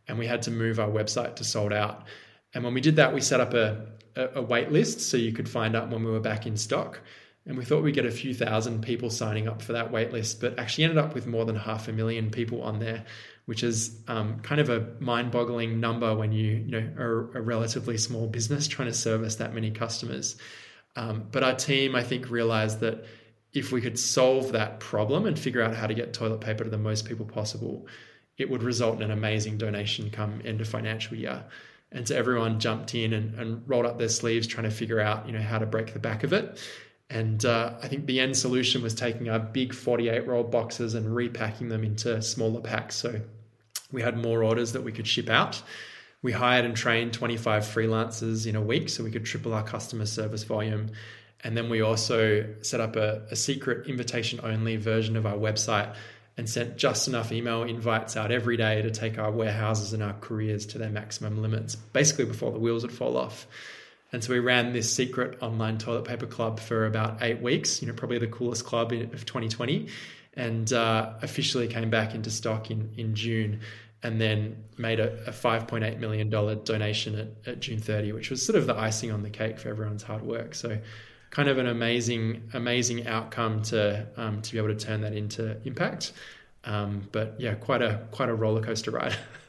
[0.07, 2.05] And we had to move our website to sold out.
[2.53, 5.33] And when we did that, we set up a, a, a wait list so you
[5.33, 7.01] could find out when we were back in stock.
[7.45, 10.41] And we thought we'd get a few thousand people signing up for that wait list,
[10.41, 13.05] but actually ended up with more than half a million people on there,
[13.47, 17.99] which is um, kind of a mind-boggling number when you, you know, are a relatively
[17.99, 20.37] small business trying to service that many customers.
[20.95, 23.05] Um, but our team, I think, realized that
[23.53, 26.71] if we could solve that problem and figure out how to get toilet paper to
[26.71, 27.87] the most people possible,
[28.39, 31.45] it would result in an amazing donation come end of financial year.
[31.91, 35.27] And so everyone jumped in and, and rolled up their sleeves trying to figure out,
[35.27, 36.59] you know, how to break the back of it.
[37.13, 41.15] And uh, I think the end solution was taking our big 48 roll boxes and
[41.15, 42.97] repacking them into smaller packs.
[42.97, 43.21] So
[43.93, 45.63] we had more orders that we could ship out
[46.23, 50.07] we hired and trained 25 freelancers in a week so we could triple our customer
[50.07, 50.91] service volume.
[51.43, 55.95] And then we also set up a, a secret invitation only version of our website
[56.37, 60.15] and sent just enough email invites out every day to take our warehouses and our
[60.15, 63.47] couriers to their maximum limits, basically before the wheels would fall off.
[64.13, 67.89] And so we ran this secret online toilet paper club for about eight weeks, you
[67.89, 69.89] know, probably the coolest club of 2020,
[70.35, 73.61] and uh, officially came back into stock in, in June
[74.03, 78.57] and then made a, a $5.8 million donation at, at June 30, which was sort
[78.57, 80.55] of the icing on the cake for everyone's hard work.
[80.55, 80.79] So,
[81.31, 85.57] kind of an amazing, amazing outcome to um, to be able to turn that into
[85.65, 86.13] impact.
[86.65, 89.17] Um, but yeah, quite a quite a roller coaster ride.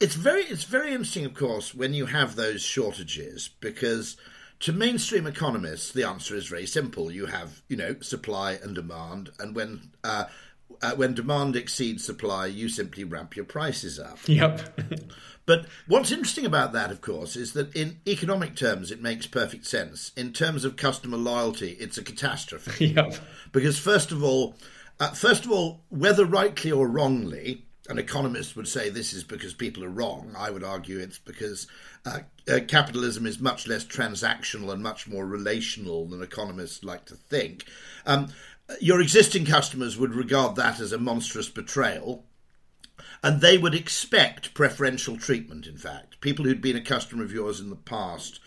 [0.00, 4.16] it's very it's very interesting, of course, when you have those shortages because
[4.60, 7.10] to mainstream economists, the answer is very simple.
[7.10, 10.24] You have, you know, supply and demand, and when uh,
[10.82, 14.18] uh, when demand exceeds supply, you simply ramp your prices up.
[14.26, 14.80] Yep.
[15.46, 19.66] but what's interesting about that, of course, is that in economic terms, it makes perfect
[19.66, 20.12] sense.
[20.16, 22.86] In terms of customer loyalty, it's a catastrophe.
[22.96, 23.14] Yep.
[23.52, 24.56] Because first of all,
[24.98, 29.54] uh, first of all, whether rightly or wrongly, an economist would say this is because
[29.54, 30.34] people are wrong.
[30.36, 31.66] I would argue it's because
[32.04, 32.20] uh,
[32.50, 37.64] uh, capitalism is much less transactional and much more relational than economists like to think.
[38.04, 38.28] Um,
[38.80, 42.24] your existing customers would regard that as a monstrous betrayal.
[43.22, 46.20] And they would expect preferential treatment, in fact.
[46.20, 48.40] People who'd been a customer of yours in the past.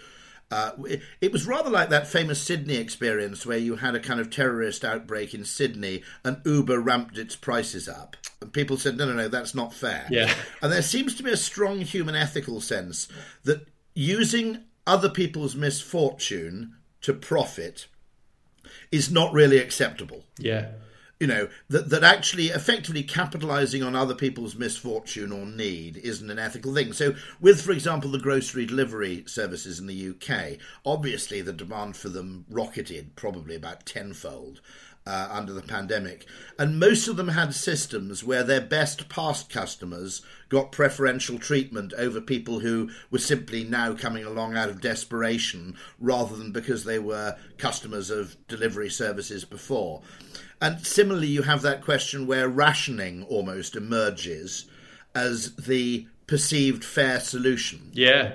[0.52, 4.20] Uh, it, it was rather like that famous Sydney experience where you had a kind
[4.20, 8.18] of terrorist outbreak in Sydney and Uber ramped its prices up.
[8.42, 10.08] And people said, no, no, no, that's not fair.
[10.10, 10.34] Yeah.
[10.62, 13.08] And there seems to be a strong human ethical sense
[13.44, 17.86] that using other people's misfortune to profit
[18.92, 20.24] is not really acceptable.
[20.40, 20.70] Yeah.
[21.20, 26.40] You know, that, that actually effectively capitalizing on other people's misfortune or need isn't an
[26.40, 26.94] ethical thing.
[26.94, 32.08] So, with, for example, the grocery delivery services in the UK, obviously the demand for
[32.08, 34.62] them rocketed probably about tenfold.
[35.10, 36.26] uh, under the pandemic.
[36.58, 42.22] And most of them had systems where their best past customers got preferential treatment over
[42.22, 47.38] people who were simply now coming along out of desperation rather than because they were
[47.58, 50.02] customers of delivery services before.
[50.62, 54.66] And similarly, you have that question where rationing almost emerges
[55.16, 57.90] as the perceived fair solution.
[57.94, 58.34] Yeah.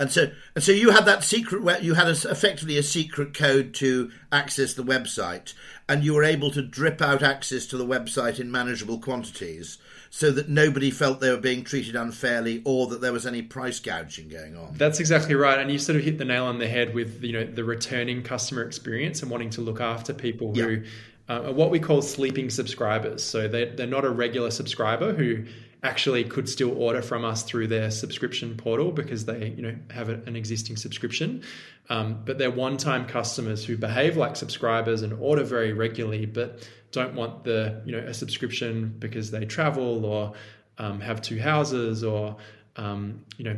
[0.00, 1.62] And so, and so you had that secret.
[1.62, 5.54] Where you had a, effectively a secret code to access the website,
[5.88, 10.30] and you were able to drip out access to the website in manageable quantities, so
[10.30, 14.28] that nobody felt they were being treated unfairly or that there was any price gouging
[14.28, 14.74] going on.
[14.76, 17.32] That's exactly right, and you sort of hit the nail on the head with you
[17.32, 20.84] know the returning customer experience and wanting to look after people who.
[21.28, 23.22] Uh, are what we call sleeping subscribers.
[23.22, 25.44] So they, they're not a regular subscriber who
[25.82, 30.08] actually could still order from us through their subscription portal because they you know have
[30.08, 31.42] an existing subscription
[31.88, 37.14] um, but they're one-time customers who behave like subscribers and order very regularly but don't
[37.14, 40.32] want the you know a subscription because they travel or
[40.78, 42.36] um, have two houses or
[42.78, 43.56] um, you know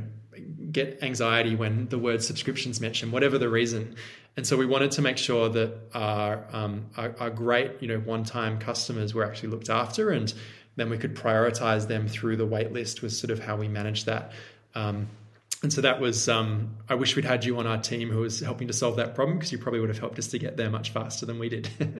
[0.73, 3.95] get anxiety when the word subscriptions mentioned whatever the reason
[4.37, 7.99] and so we wanted to make sure that our, um, our, our great you know
[7.99, 10.33] one-time customers were actually looked after and
[10.77, 14.07] then we could prioritize them through the wait list was sort of how we managed
[14.07, 14.33] that.
[14.75, 15.09] Um,
[15.63, 18.41] and so that was, um, I wish we'd had you on our team who was
[18.41, 20.71] helping to solve that problem because you probably would have helped us to get there
[20.71, 21.69] much faster than we did.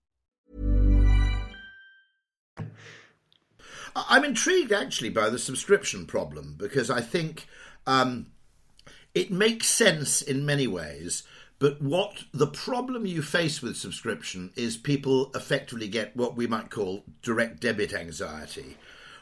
[3.95, 7.47] I'm intrigued actually by the subscription problem because I think
[7.85, 8.27] um,
[9.13, 11.23] it makes sense in many ways.
[11.59, 16.71] But what the problem you face with subscription is people effectively get what we might
[16.71, 18.77] call direct debit anxiety,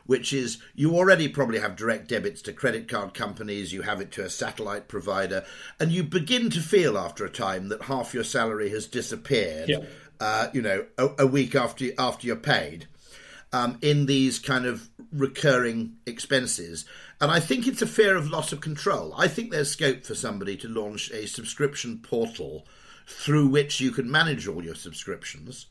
[0.06, 4.12] which is you already probably have direct debits to credit card companies, you have it
[4.14, 5.44] to a satellite provider,
[5.82, 9.68] and you begin to feel after a time that half your salary has disappeared.
[9.68, 9.80] Yeah.
[10.22, 12.88] Uh, you know, a, a week after after you're paid
[13.52, 16.86] um, in these kind of recurring expenses.
[17.22, 19.14] And I think it's a fear of loss of control.
[19.18, 22.66] I think there's scope for somebody to launch a subscription portal
[23.08, 25.66] through which you can manage all your subscriptions.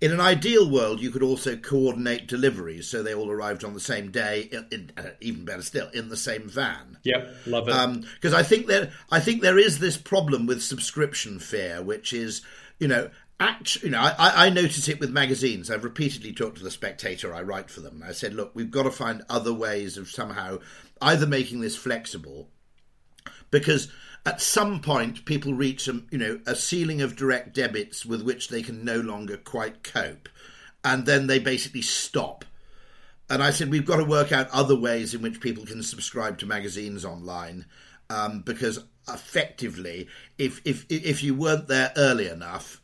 [0.00, 3.80] In an ideal world, you could also coordinate deliveries so they all arrived on the
[3.80, 6.98] same day, in, in, uh, even better still, in the same van.
[7.04, 8.04] Yep, love it.
[8.14, 12.12] Because um, I think there, I think there is this problem with subscription fear, which
[12.12, 12.42] is,
[12.78, 15.70] you know, actually, you know, I, I notice it with magazines.
[15.70, 17.34] I've repeatedly talked to the Spectator.
[17.34, 18.04] I write for them.
[18.06, 20.58] I said, look, we've got to find other ways of somehow
[21.00, 22.48] either making this flexible,
[23.50, 23.90] because
[24.26, 28.48] at some point people reach a, you know a ceiling of direct debits with which
[28.48, 30.28] they can no longer quite cope,
[30.84, 32.44] and then they basically stop.
[33.30, 36.38] And I said we've got to work out other ways in which people can subscribe
[36.38, 37.64] to magazines online,
[38.10, 42.79] um, because effectively, if if if you weren't there early enough,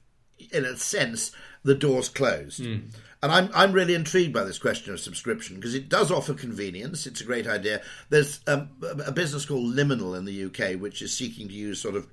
[0.53, 1.33] in a sense,
[1.63, 2.61] the door's closed.
[2.61, 2.91] Mm.
[3.23, 7.07] And I'm I'm really intrigued by this question of subscription because it does offer convenience.
[7.07, 7.83] It's a great idea.
[8.09, 8.71] There's um,
[9.05, 12.07] a business called Liminal in the UK which is seeking to use sort of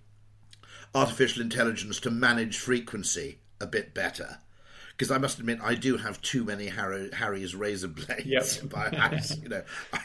[0.96, 4.40] artificial intelligence to manage frequency a bit better.
[4.92, 8.46] Because I must admit, I do have too many Harry, Harry's razor blades yep.
[8.70, 9.36] by house.
[9.40, 10.02] you know, I,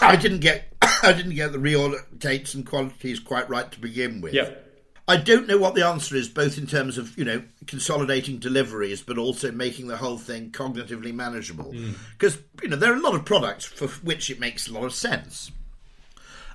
[0.12, 0.72] I didn't get
[1.02, 4.34] I didn't get the reorder dates and quantities quite right to begin with.
[4.34, 4.65] Yep.
[5.08, 9.02] I don't know what the answer is, both in terms of you know consolidating deliveries,
[9.02, 11.72] but also making the whole thing cognitively manageable.
[12.12, 12.62] Because mm.
[12.62, 14.94] you know there are a lot of products for which it makes a lot of
[14.94, 15.52] sense.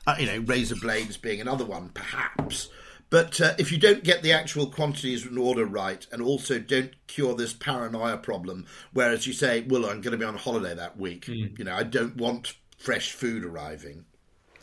[0.05, 2.69] Uh, you know, razor blades being another one, perhaps.
[3.11, 6.93] But uh, if you don't get the actual quantities in order right, and also don't
[7.07, 10.97] cure this paranoia problem, whereas you say, "Well, I'm going to be on holiday that
[10.97, 11.57] week," mm.
[11.57, 14.05] you know, I don't want fresh food arriving.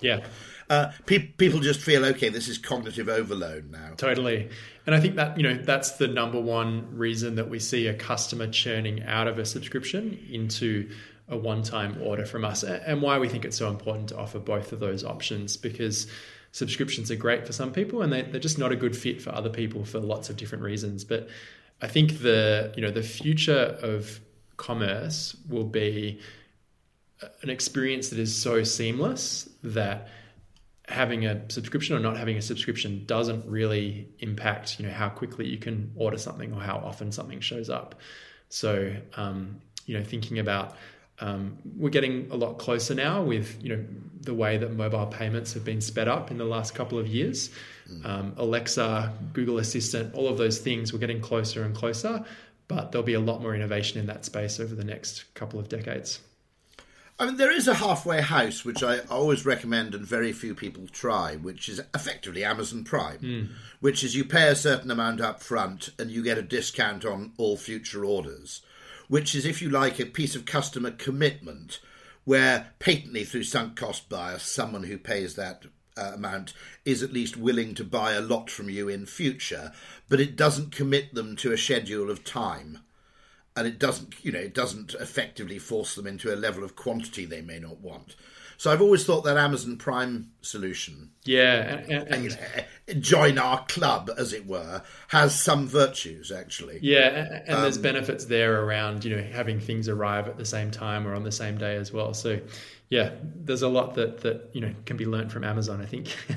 [0.00, 0.26] Yeah.
[0.70, 2.28] Uh, pe- people just feel okay.
[2.28, 3.94] This is cognitive overload now.
[3.96, 4.50] Totally,
[4.86, 7.94] and I think that you know that's the number one reason that we see a
[7.94, 10.90] customer churning out of a subscription into
[11.26, 14.72] a one-time order from us, and why we think it's so important to offer both
[14.72, 16.06] of those options because
[16.52, 19.30] subscriptions are great for some people and they, they're just not a good fit for
[19.34, 21.04] other people for lots of different reasons.
[21.04, 21.28] But
[21.80, 24.20] I think the you know the future of
[24.56, 26.20] commerce will be
[27.42, 30.08] an experience that is so seamless that
[30.88, 35.46] having a subscription or not having a subscription doesn't really impact you know how quickly
[35.46, 37.94] you can order something or how often something shows up.
[38.48, 40.76] So um, you know thinking about
[41.20, 43.84] um, we're getting a lot closer now with you know
[44.20, 47.50] the way that mobile payments have been sped up in the last couple of years.
[48.04, 52.22] Um, alexa google assistant all of those things we're getting closer and closer
[52.68, 55.70] but there'll be a lot more innovation in that space over the next couple of
[55.70, 56.20] decades
[57.20, 60.86] I mean, there is a halfway house which I always recommend and very few people
[60.86, 63.48] try, which is effectively Amazon Prime, mm.
[63.80, 67.32] which is you pay a certain amount up front and you get a discount on
[67.36, 68.62] all future orders,
[69.08, 71.80] which is, if you like, a piece of customer commitment
[72.24, 75.64] where patently through sunk cost bias, someone who pays that
[75.96, 76.52] uh, amount
[76.84, 79.72] is at least willing to buy a lot from you in future,
[80.08, 82.78] but it doesn't commit them to a schedule of time
[83.58, 87.24] and it doesn't you know it doesn't effectively force them into a level of quantity
[87.24, 88.16] they may not want.
[88.56, 93.64] So i've always thought that amazon prime solution yeah and, and, you know, join our
[93.66, 96.80] club as it were has some virtues actually.
[96.82, 100.70] Yeah and, um, there's benefits there around you know having things arrive at the same
[100.70, 102.14] time or on the same day as well.
[102.14, 102.40] So
[102.90, 106.16] yeah there's a lot that that you know can be learned from amazon i think.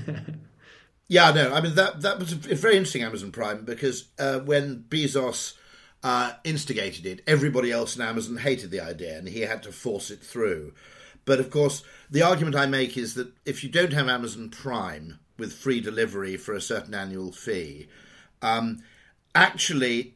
[1.08, 5.56] Yeah no i mean that that was very interesting amazon prime because uh, when bezos
[6.04, 7.22] uh, instigated it.
[7.28, 10.74] Everybody else in Amazon hated the idea, and he had to force it through.
[11.26, 15.20] But of course, the argument I make is that if you don't have Amazon Prime
[15.38, 17.88] with free delivery for a certain annual fee,
[18.42, 18.84] um,
[19.36, 20.16] actually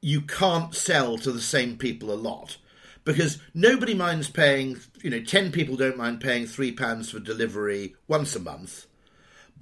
[0.00, 2.58] you can't sell to the same people a lot
[3.04, 4.78] because nobody minds paying.
[5.02, 8.86] You know, ten people don't mind paying three pounds for delivery once a month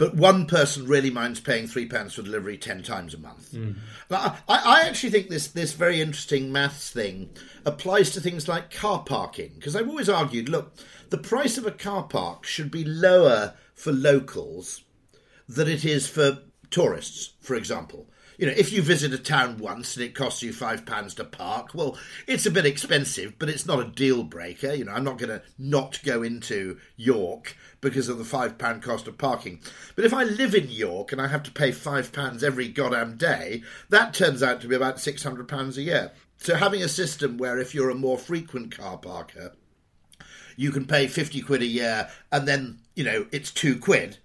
[0.01, 3.53] but one person really minds paying three pounds for delivery ten times a month.
[3.53, 3.76] Mm.
[4.11, 7.28] I, I, actually think this this very interesting maths thing
[7.66, 10.72] applies to things like car parking because I've always argued, look,
[11.11, 14.84] the price of a car park should be lower for locals
[15.46, 16.38] than it is for
[16.70, 18.07] tourists, for example
[18.41, 21.24] you know, if you visit a town once and it costs you five pounds to
[21.24, 24.72] park, well, it's a bit expensive, but it's not a deal breaker.
[24.72, 28.82] You know, I'm not going to not go into York because of the five pound
[28.82, 29.61] cost of parking.
[29.95, 33.18] But if I live in York and I have to pay five pounds every goddamn
[33.18, 36.11] day, that turns out to be about six hundred pounds a year.
[36.38, 39.53] So having a system where if you're a more frequent car parker,
[40.57, 44.16] you can pay fifty quid a year and then you know it's two quid,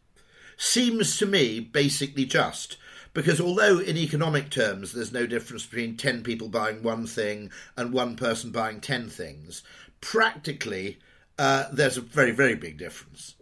[0.56, 2.78] seems to me basically just
[3.16, 7.92] because although in economic terms there's no difference between 10 people buying one thing and
[7.92, 9.64] one person buying 10 things,
[10.02, 11.00] practically
[11.40, 13.36] uh, there's a very, very big difference.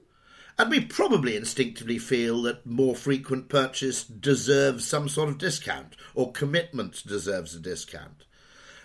[0.60, 6.32] And we probably instinctively feel that more frequent purchase deserves some sort of discount, or
[6.32, 8.26] commitment deserves a discount.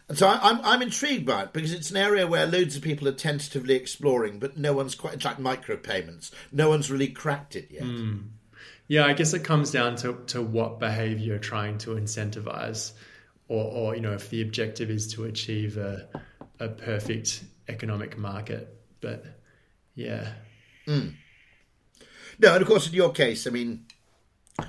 [0.09, 2.82] And so I, am I'm intrigued by it because it's an area where loads of
[2.82, 6.30] people are tentatively exploring, but no one's quite, it's like micropayments.
[6.51, 7.82] No one's really cracked it yet.
[7.82, 8.28] Mm.
[8.89, 12.93] Yeah, I guess it comes down to, to what behavior you're trying to incentivize,
[13.49, 16.09] or, or you know, if the objective is to achieve a,
[16.59, 18.74] a perfect economic market.
[19.01, 19.26] But
[19.95, 20.32] yeah.
[20.86, 21.14] Mm.
[22.39, 23.84] No, and of course, in your case, I mean,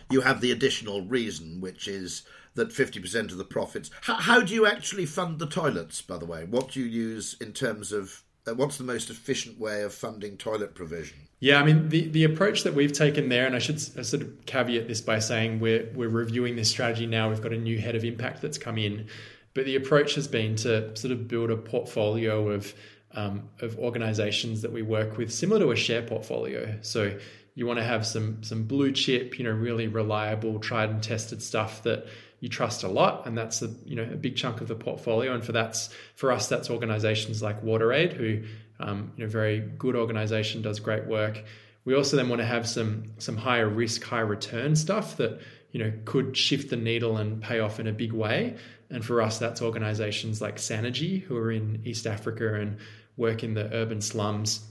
[0.09, 2.23] you have the additional reason, which is
[2.55, 3.89] that 50% of the profits.
[4.01, 6.43] How, how, do you actually fund the toilets, by the way?
[6.43, 8.23] What do you use in terms of
[8.53, 11.17] what's the most efficient way of funding toilet provision?
[11.39, 14.45] Yeah, I mean, the, the approach that we've taken there, and I should sort of
[14.45, 17.29] caveat this by saying we're, we're reviewing this strategy now.
[17.29, 19.07] We've got a new head of impact that's come in.
[19.53, 22.73] But the approach has been to sort of build a portfolio of
[23.13, 26.77] um, of organizations that we work with, similar to a share portfolio.
[26.81, 27.17] So
[27.55, 31.41] you want to have some some blue chip, you know, really reliable, tried and tested
[31.41, 32.05] stuff that
[32.39, 35.33] you trust a lot, and that's a you know a big chunk of the portfolio.
[35.33, 38.43] And for that's for us, that's organizations like WaterAid, who
[38.79, 41.43] um, you know very good organization, does great work.
[41.85, 45.39] We also then want to have some some higher risk, high return stuff that
[45.71, 48.55] you know could shift the needle and pay off in a big way.
[48.89, 52.77] And for us, that's organizations like Sanergy, who are in East Africa and
[53.17, 54.65] work in the urban slums.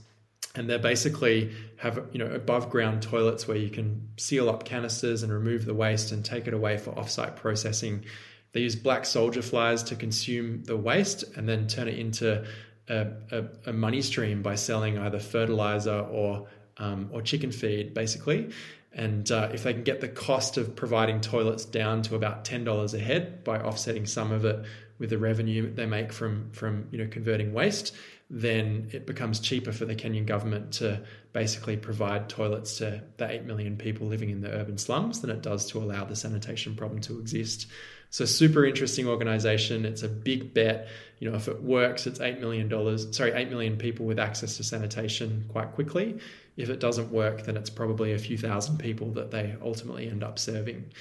[0.55, 5.23] And they're basically have you know above ground toilets where you can seal up canisters
[5.23, 8.05] and remove the waste and take it away for offsite processing.
[8.51, 12.45] They use black soldier flies to consume the waste and then turn it into
[12.89, 18.51] a, a, a money stream by selling either fertilizer or um, or chicken feed, basically.
[18.91, 22.63] And uh, if they can get the cost of providing toilets down to about ten
[22.63, 24.65] dollars a head by offsetting some of it
[24.97, 27.95] with the revenue they make from from you know converting waste,
[28.29, 31.01] then it becomes cheaper for the Kenyan government to
[31.33, 35.41] basically provide toilets to the eight million people living in the urban slums than it
[35.41, 37.67] does to allow the sanitation problem to exist.
[38.11, 39.85] So super interesting organization.
[39.85, 40.87] It's a big bet.
[41.19, 43.15] You know, if it works, it's eight million dollars.
[43.15, 46.19] Sorry, eight million people with access to sanitation quite quickly.
[46.55, 50.23] If it doesn't work, then it's probably a few thousand people that they ultimately end
[50.23, 50.91] up serving.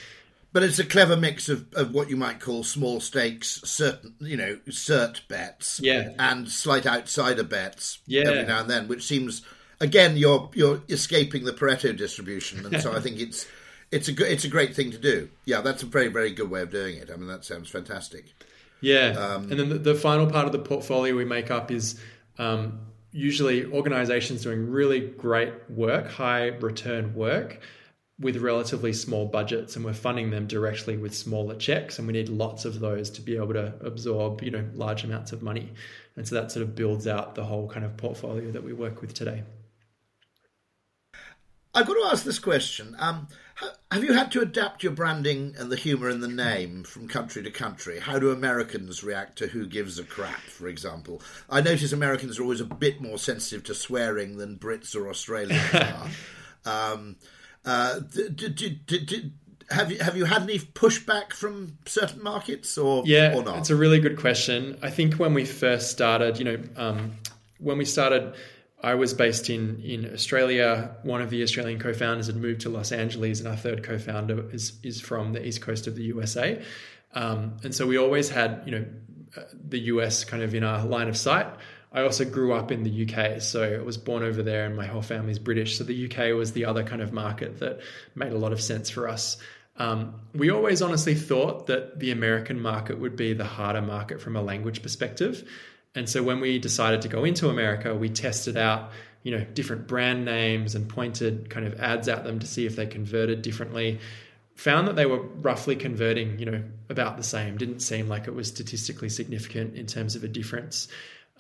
[0.59, 4.37] But it's a clever mix of, of what you might call small stakes, certain you
[4.37, 8.23] know, cert bets, yeah, and slight outsider bets, yeah.
[8.23, 9.43] every now and then, which seems
[9.81, 13.47] again you're you're escaping the Pareto distribution, and so I think it's
[13.93, 15.29] it's a good it's a great thing to do.
[15.45, 17.09] Yeah, that's a very very good way of doing it.
[17.09, 18.25] I mean, that sounds fantastic.
[18.81, 22.01] Yeah, um, and then the, the, final part of the portfolio we make up is
[22.39, 22.81] um,
[23.13, 27.61] usually organizations doing really great work, high return work
[28.21, 32.29] with relatively small budgets and we're funding them directly with smaller checks and we need
[32.29, 35.71] lots of those to be able to absorb you know large amounts of money
[36.17, 39.01] and so that sort of builds out the whole kind of portfolio that we work
[39.01, 39.43] with today
[41.75, 43.29] i've got to ask this question um,
[43.91, 47.43] have you had to adapt your branding and the humour in the name from country
[47.43, 47.99] to country?
[47.99, 51.23] How do Americans react to who gives a crap, for example?
[51.51, 55.75] I notice Americans are always a bit more sensitive to swearing than Brits or Australians
[55.75, 56.93] are.
[56.93, 57.17] um,
[57.65, 58.01] uh,
[59.71, 63.35] have you have you had any pushback from certain markets or yeah?
[63.35, 63.59] Or not?
[63.59, 64.79] It's a really good question.
[64.83, 67.13] I think when we first started, you know, um,
[67.59, 68.35] when we started
[68.83, 70.97] I was based in in Australia.
[71.03, 74.79] One of the Australian co-founders had moved to Los Angeles, and our third co-founder is
[74.83, 76.63] is from the east coast of the USA.
[77.15, 78.87] Um, and so we always had you know
[79.37, 81.49] uh, the US kind of in our line of sight.
[81.93, 84.87] I also grew up in the UK, so I was born over there, and my
[84.87, 85.79] whole family's British.
[85.79, 87.81] So the UK was the other kind of market that
[88.15, 89.39] made a lot of sense for us.
[89.79, 94.37] Um, we always honestly thought that the American market would be the harder market from
[94.37, 95.49] a language perspective.
[95.95, 98.91] And so when we decided to go into America, we tested out,
[99.23, 102.77] you know, different brand names and pointed kind of ads at them to see if
[102.77, 103.99] they converted differently.
[104.57, 107.57] Found that they were roughly converting, you know, about the same.
[107.57, 110.89] Didn't seem like it was statistically significant in terms of a difference.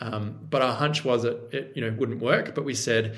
[0.00, 2.54] Um, but our hunch was that it, you know, wouldn't work.
[2.54, 3.16] But we said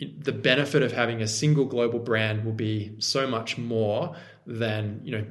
[0.00, 4.16] the benefit of having a single global brand will be so much more
[4.46, 5.26] than you know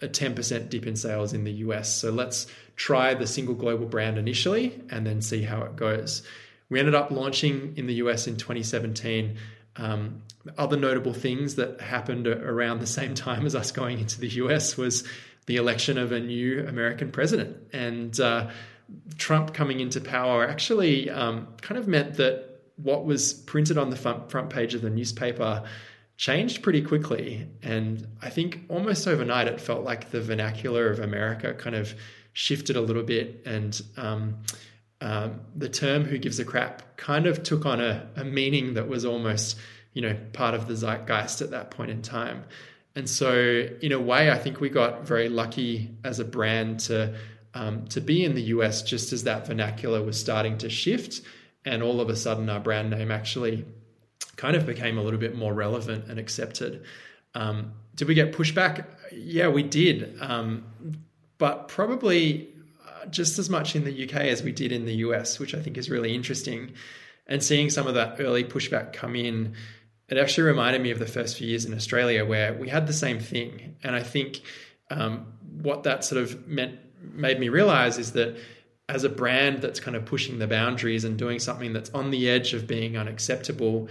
[0.00, 1.94] a 10% dip in sales in the US.
[1.94, 6.22] So let's try the single global brand initially and then see how it goes.
[6.68, 9.36] We ended up launching in the US in 2017.
[9.76, 10.22] Um,
[10.58, 14.76] other notable things that happened around the same time as us going into the US
[14.76, 15.04] was
[15.46, 17.56] the election of a new American president.
[17.72, 18.50] And uh,
[19.18, 23.96] Trump coming into power actually um, kind of meant that what was printed on the
[23.96, 25.62] front, front page of the newspaper
[26.16, 27.48] changed pretty quickly.
[27.62, 31.94] And I think almost overnight, it felt like the vernacular of America kind of
[32.32, 33.42] shifted a little bit.
[33.46, 34.38] And um,
[35.00, 38.88] um, the term who gives a crap kind of took on a, a meaning that
[38.88, 39.58] was almost,
[39.94, 42.44] you know, part of the zeitgeist at that point in time.
[42.94, 47.14] And so, in a way, I think we got very lucky as a brand to
[47.54, 51.20] um, to be in the US just as that vernacular was starting to shift,
[51.64, 53.64] and all of a sudden, our brand name actually
[54.36, 56.84] kind of became a little bit more relevant and accepted.
[57.34, 58.86] Um, did we get pushback?
[59.12, 60.64] Yeah, we did, um,
[61.38, 62.48] but probably
[62.86, 65.60] uh, just as much in the UK as we did in the US, which I
[65.60, 66.72] think is really interesting.
[67.26, 69.54] And seeing some of that early pushback come in,
[70.08, 72.92] it actually reminded me of the first few years in Australia where we had the
[72.92, 73.76] same thing.
[73.82, 74.40] And I think
[74.90, 76.78] um, what that sort of meant
[77.12, 78.36] made me realize is that
[78.88, 82.28] as a brand that's kind of pushing the boundaries and doing something that's on the
[82.28, 83.88] edge of being unacceptable,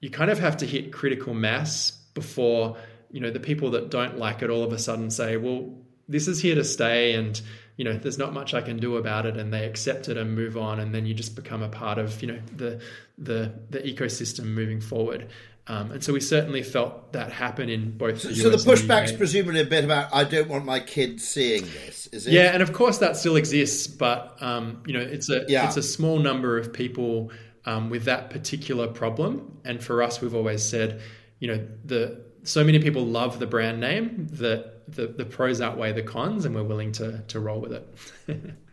[0.00, 2.76] you kind of have to hit critical mass before
[3.10, 5.72] you know the people that don't like it all of a sudden say, well,
[6.08, 7.40] this is here to stay and
[7.76, 10.34] you know there's not much I can do about it and they accept it and
[10.34, 12.80] move on and then you just become a part of you know the
[13.18, 15.28] the the ecosystem moving forward
[15.66, 19.12] um, and so we certainly felt that happen in both so, the so the pushback's
[19.12, 22.52] the presumably a bit about I don't want my kids seeing this is it yeah
[22.52, 25.66] and of course that still exists but um, you know it's a yeah.
[25.66, 27.30] it's a small number of people
[27.66, 31.00] um, with that particular problem and for us we've always said
[31.38, 35.92] you know the so many people love the brand name that the, the pros outweigh
[35.92, 38.54] the cons, and we're willing to to roll with it.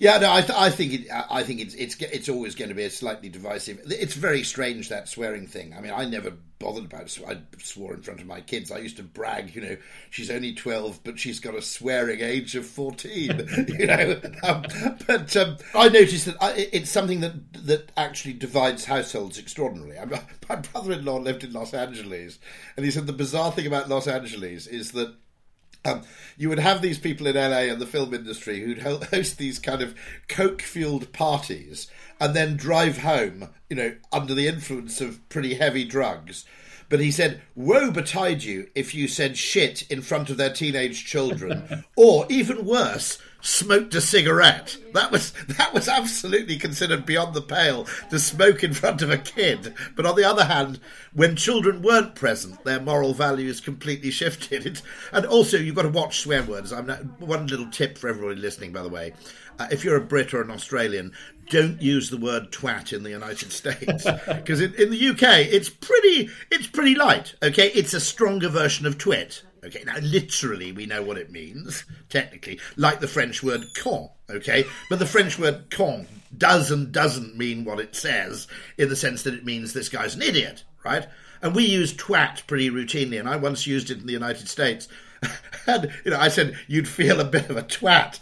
[0.00, 2.74] yeah, no, I, th- I think it, I think it's it's it's always going to
[2.74, 3.82] be a slightly divisive.
[3.84, 5.74] It's very strange that swearing thing.
[5.76, 7.22] I mean, I never bothered about it.
[7.28, 8.72] I swore in front of my kids.
[8.72, 9.76] I used to brag, you know,
[10.08, 13.46] she's only twelve, but she's got a swearing age of fourteen.
[13.78, 14.64] you know, um,
[15.06, 19.98] but um, I noticed that I, it's something that that actually divides households extraordinarily.
[19.98, 20.06] I
[20.48, 22.38] my brother-in-law lived in Los Angeles,
[22.74, 25.14] and he said the bizarre thing about Los Angeles is that
[25.84, 26.02] um,
[26.36, 29.82] you would have these people in LA and the film industry who'd host these kind
[29.82, 29.94] of
[30.28, 31.88] coke fueled parties
[32.20, 36.44] and then drive home, you know, under the influence of pretty heavy drugs.
[36.90, 41.06] But he said, Woe betide you if you said shit in front of their teenage
[41.06, 41.84] children.
[41.96, 44.76] or even worse, smoked a cigarette.
[44.92, 49.18] That was that was absolutely considered beyond the pale to smoke in front of a
[49.18, 49.74] kid.
[49.96, 50.80] But on the other hand,
[51.12, 54.80] when children weren't present, their moral values completely shifted.
[55.12, 56.72] And also, you've got to watch swear words.
[56.72, 59.12] I'm not, one little tip for everybody listening, by the way:
[59.58, 61.12] uh, if you're a Brit or an Australian,
[61.50, 65.68] don't use the word twat in the United States because in, in the UK it's
[65.68, 67.34] pretty it's pretty light.
[67.42, 69.42] Okay, it's a stronger version of twit.
[69.64, 74.64] Okay, now literally we know what it means, technically, like the French word con, okay?
[74.88, 76.06] But the French word con
[76.36, 78.46] does and doesn't mean what it says
[78.78, 81.06] in the sense that it means this guy's an idiot, right?
[81.42, 84.88] And we use twat pretty routinely, and I once used it in the United States.
[85.66, 88.18] and, you know, I said, you'd feel a bit of a twat.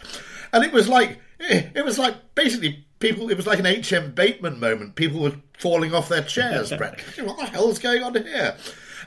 [0.51, 4.11] And it was like, it was like basically people, it was like an H.M.
[4.11, 4.95] Bateman moment.
[4.95, 6.99] People were falling off their chairs, Brett.
[7.19, 8.55] what the hell's going on here?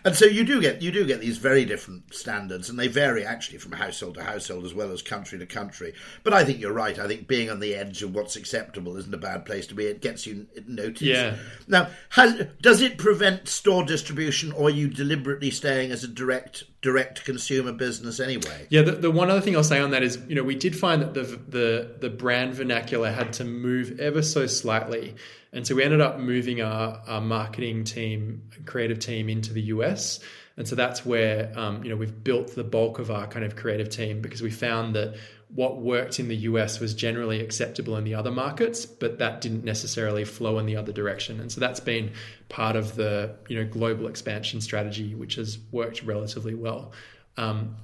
[0.04, 3.24] And so you do get you do get these very different standards, and they vary
[3.24, 5.94] actually from household to household as well as country to country.
[6.24, 6.98] But I think you're right.
[6.98, 9.86] I think being on the edge of what's acceptable isn't a bad place to be.
[9.86, 11.02] It gets you noticed.
[11.02, 11.36] Yeah.
[11.68, 16.64] Now, has, does it prevent store distribution, or are you deliberately staying as a direct
[16.82, 18.66] direct consumer business anyway?
[18.70, 18.82] Yeah.
[18.82, 21.02] The, the one other thing I'll say on that is, you know, we did find
[21.02, 25.14] that the the the brand vernacular had to move ever so slightly
[25.52, 30.20] and so we ended up moving our, our marketing team, creative team into the US.
[30.56, 33.56] And so that's where um, you know we've built the bulk of our kind of
[33.56, 35.16] creative team because we found that
[35.54, 39.64] what worked in the US was generally acceptable in the other markets, but that didn't
[39.64, 41.40] necessarily flow in the other direction.
[41.40, 42.12] And so that's been
[42.48, 46.92] part of the you know global expansion strategy, which has worked relatively well.
[47.36, 47.76] Um,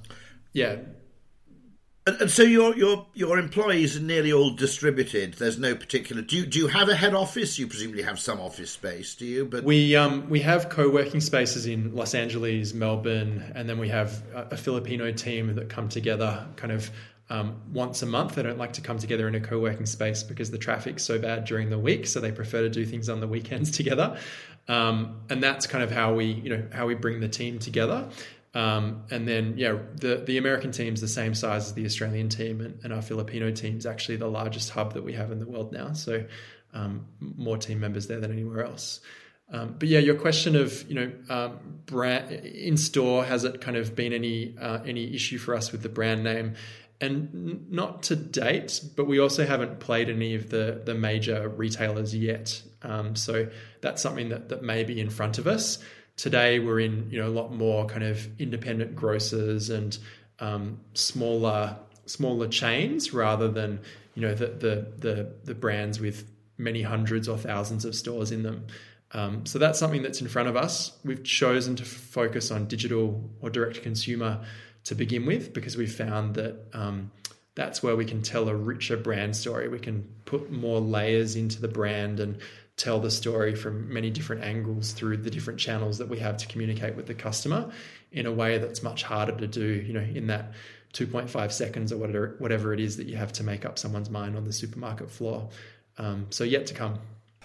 [0.53, 0.77] yeah,
[2.05, 5.35] and, and, so your your your employees are nearly all distributed.
[5.35, 6.21] There's no particular.
[6.21, 7.59] Do you, do you have a head office?
[7.59, 9.45] You presumably have some office space, do you?
[9.45, 14.23] But we um, we have co-working spaces in Los Angeles, Melbourne, and then we have
[14.33, 16.89] a, a Filipino team that come together kind of
[17.29, 18.35] um, once a month.
[18.35, 21.45] They don't like to come together in a co-working space because the traffic's so bad
[21.45, 24.17] during the week, so they prefer to do things on the weekends together.
[24.67, 28.09] Um, and that's kind of how we you know how we bring the team together.
[28.53, 32.61] Um, and then, yeah, the, the American team's the same size as the Australian team,
[32.61, 35.71] and, and our Filipino team's actually the largest hub that we have in the world
[35.71, 35.93] now.
[35.93, 36.25] So,
[36.73, 39.01] um, more team members there than anywhere else.
[39.51, 43.77] Um, but yeah, your question of you know um, brand in store has it kind
[43.77, 46.55] of been any uh, any issue for us with the brand name?
[47.01, 52.15] And not to date, but we also haven't played any of the the major retailers
[52.15, 52.61] yet.
[52.81, 53.47] Um, so
[53.81, 55.79] that's something that that may be in front of us
[56.19, 59.97] today we're in you know a lot more kind of independent grocers and
[60.39, 63.79] um, smaller smaller chains rather than
[64.15, 68.43] you know the, the the the brands with many hundreds or thousands of stores in
[68.43, 68.67] them.
[69.11, 70.91] Um, so that's something that's in front of us.
[71.05, 74.45] We've chosen to focus on digital or direct consumer
[74.83, 77.11] to begin with because we found that um,
[77.55, 79.69] that's where we can tell a richer brand story.
[79.69, 82.39] We can put more layers into the brand and
[82.79, 86.47] tell the story from many different angles through the different channels that we have to
[86.47, 87.69] communicate with the customer
[88.11, 90.53] in a way that's much harder to do, you know, in that
[90.93, 94.35] 2.5 seconds or whatever whatever it is that you have to make up someone's mind
[94.35, 95.49] on the supermarket floor.
[95.97, 96.99] Um, so yet to come.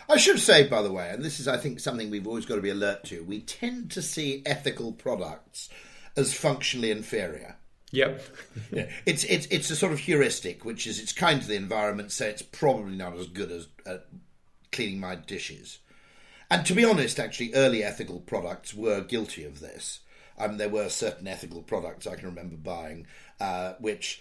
[0.09, 2.57] I should say, by the way, and this is, I think, something we've always got
[2.57, 3.24] to be alert to.
[3.24, 5.68] We tend to see ethical products
[6.16, 7.57] as functionally inferior.
[7.91, 8.22] Yep.
[8.70, 8.87] yeah.
[9.07, 12.26] It's it's it's a sort of heuristic, which is it's kind to the environment, so
[12.26, 13.99] it's probably not as good as uh,
[14.75, 15.79] cleaning my dishes.
[16.51, 20.01] And to be honest, actually, early ethical products were guilty of this.
[20.39, 23.07] Um, there were certain ethical products I can remember buying,
[23.41, 24.20] uh, which,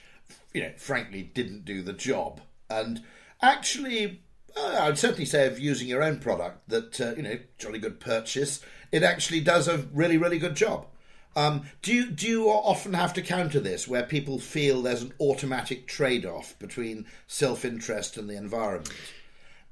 [0.53, 2.39] you know, frankly, didn't do the job.
[2.69, 3.03] And
[3.41, 4.21] actually,
[4.55, 7.99] uh, I'd certainly say of using your own product that uh, you know, jolly good
[7.99, 8.61] purchase.
[8.91, 10.85] It actually does a really, really good job.
[11.35, 15.13] Um, do you do you often have to counter this, where people feel there's an
[15.19, 18.93] automatic trade-off between self-interest and the environment,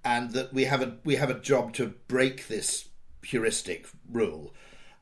[0.03, 2.89] and that we have a we have a job to break this
[3.23, 4.53] heuristic rule?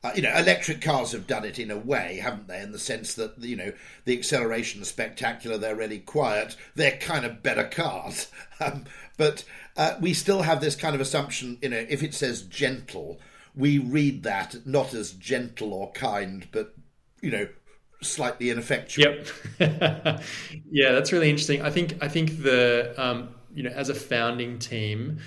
[0.02, 2.60] Uh, you know, electric cars have done it in a way, haven't they?
[2.60, 3.72] In the sense that you know
[4.06, 8.28] the acceleration is spectacular, they're really quiet, they're kind of better cars.
[8.62, 8.84] Um,
[9.16, 9.44] but
[9.74, 11.56] uh, we still have this kind of assumption.
[11.62, 13.18] You know, if it says gentle,
[13.54, 16.74] we read that not as gentle or kind, but
[17.22, 17.48] you know,
[18.02, 19.14] slightly ineffectual.
[19.58, 20.22] Yep.
[20.70, 21.62] yeah, that's really interesting.
[21.62, 25.18] I think I think the um, you know as a founding team,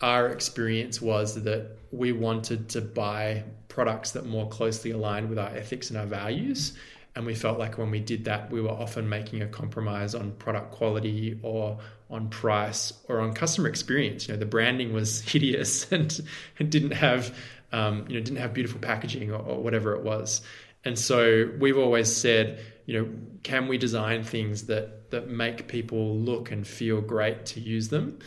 [0.00, 5.50] our experience was that we wanted to buy products that more closely aligned with our
[5.50, 6.72] ethics and our values.
[7.16, 10.30] And we felt like when we did that, we were often making a compromise on
[10.32, 14.28] product quality or on price or on customer experience.
[14.28, 16.20] You know, the branding was hideous and,
[16.58, 17.34] and didn't have
[17.72, 20.42] um, you know, didn't have beautiful packaging or, or whatever it was.
[20.84, 23.08] And so we've always said, you know,
[23.42, 28.18] can we design things that that make people look and feel great to use them,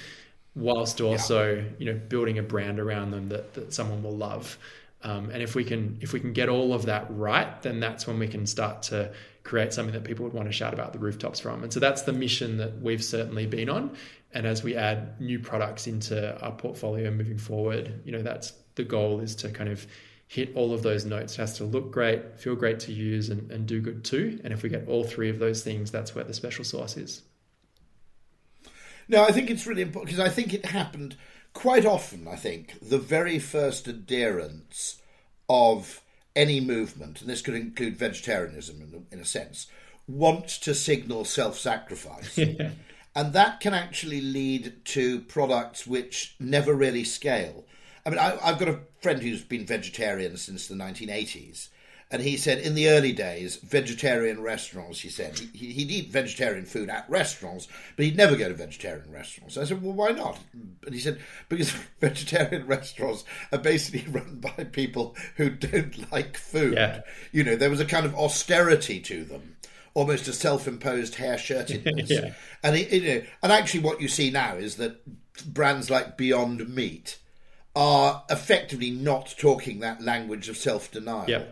[0.55, 1.63] whilst also, yeah.
[1.77, 4.57] you know, building a brand around them that that someone will love.
[5.01, 8.07] Um, and if we can if we can get all of that right, then that's
[8.07, 9.11] when we can start to
[9.43, 11.63] create something that people would want to shout about the rooftops from.
[11.63, 13.95] And so that's the mission that we've certainly been on.
[14.33, 18.83] And as we add new products into our portfolio moving forward, you know, that's the
[18.83, 19.85] goal is to kind of
[20.33, 21.35] hit all of those notes.
[21.35, 24.39] It has to look great, feel great to use, and, and do good too.
[24.43, 27.21] And if we get all three of those things, that's where the special sauce is.
[29.07, 31.15] No, I think it's really important because I think it happened
[31.53, 32.27] quite often.
[32.27, 34.99] I think the very first adherents
[35.47, 36.01] of
[36.35, 39.67] any movement, and this could include vegetarianism in, in a sense,
[40.07, 42.39] want to signal self sacrifice.
[43.15, 47.63] And that can actually lead to products which never really scale.
[48.05, 51.69] I mean, I, have got a friend who's been vegetarian since the 1980s.
[52.11, 56.65] And he said in the early days, vegetarian restaurants, he said, he, he'd eat vegetarian
[56.65, 59.57] food at restaurants, but he'd never go to vegetarian restaurants.
[59.57, 60.37] I said, well, why not?
[60.85, 66.75] And he said, because vegetarian restaurants are basically run by people who don't like food.
[66.75, 67.01] Yeah.
[67.31, 69.55] You know, there was a kind of austerity to them
[69.95, 72.09] almost a self-imposed hair shirtedness.
[72.09, 72.33] yeah.
[72.63, 75.01] And it, you know, and actually, what you see now is that
[75.51, 77.17] brands like Beyond Meat
[77.75, 81.29] are effectively not talking that language of self-denial.
[81.29, 81.43] Yeah.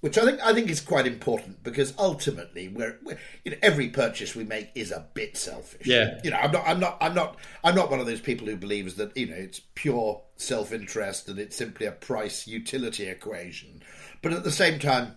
[0.00, 3.88] Which I think I think is quite important because ultimately, we're, we're, you know every
[3.88, 5.86] purchase we make is a bit selfish.
[5.86, 8.46] Yeah, you know I'm not I'm not I'm not I'm not one of those people
[8.46, 13.08] who believes that you know it's pure self interest and it's simply a price utility
[13.08, 13.82] equation.
[14.22, 15.16] But at the same time,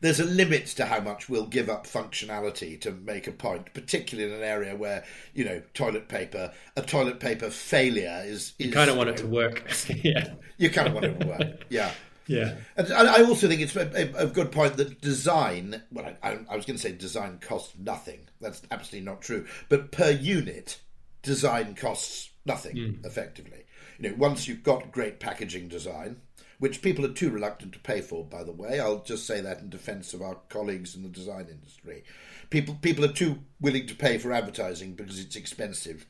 [0.00, 4.30] there's a limit to how much we'll give up functionality to make a point, particularly
[4.30, 8.54] in an area where you know toilet paper, a toilet paper failure is.
[8.58, 9.70] is you kind of want you it to work.
[10.02, 11.64] yeah, you kind of want it to work.
[11.68, 11.92] Yeah.
[12.26, 15.82] Yeah, and I also think it's a, a good point that design.
[15.90, 18.28] Well, I, I was going to say design costs nothing.
[18.40, 19.46] That's absolutely not true.
[19.68, 20.80] But per unit,
[21.22, 22.76] design costs nothing.
[22.76, 23.04] Mm.
[23.04, 23.64] Effectively,
[23.98, 26.20] you know, once you've got great packaging design,
[26.60, 28.78] which people are too reluctant to pay for, by the way.
[28.78, 32.04] I'll just say that in defence of our colleagues in the design industry.
[32.50, 36.06] People, people are too willing to pay for advertising because it's expensive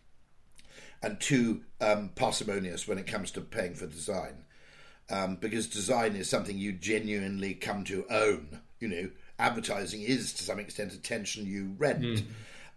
[1.03, 4.45] and too um, parsimonious when it comes to paying for design.
[5.09, 8.61] Um, because design is something you genuinely come to own.
[8.81, 12.03] You know, advertising is to some extent attention you rent.
[12.03, 12.25] Mm.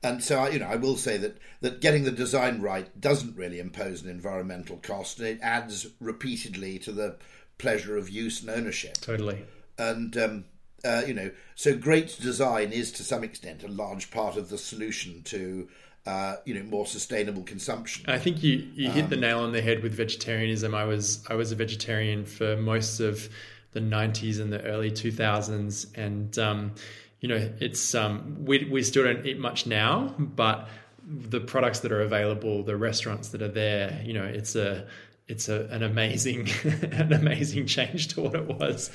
[0.04, 3.60] And so, you know, I will say that, that getting the design right doesn't really
[3.60, 7.16] impose an environmental cost, and it adds repeatedly to the
[7.58, 8.96] pleasure of use and ownership.
[8.96, 9.46] Totally.
[9.78, 10.46] And um,
[10.84, 14.58] uh, you know, so great design is to some extent a large part of the
[14.58, 15.68] solution to
[16.06, 18.06] uh, you know more sustainable consumption.
[18.08, 20.76] I think you you hit um, the nail on the head with vegetarianism.
[20.76, 23.30] I was I was a vegetarian for most of
[23.72, 26.74] the 90s and the early 2000s, and um,
[27.22, 30.68] you know it's um, we we still don't eat much now, but
[31.06, 34.86] the products that are available, the restaurants that are there, you know, it's a
[35.28, 36.50] it's a, an amazing
[36.92, 38.92] an amazing change to what it was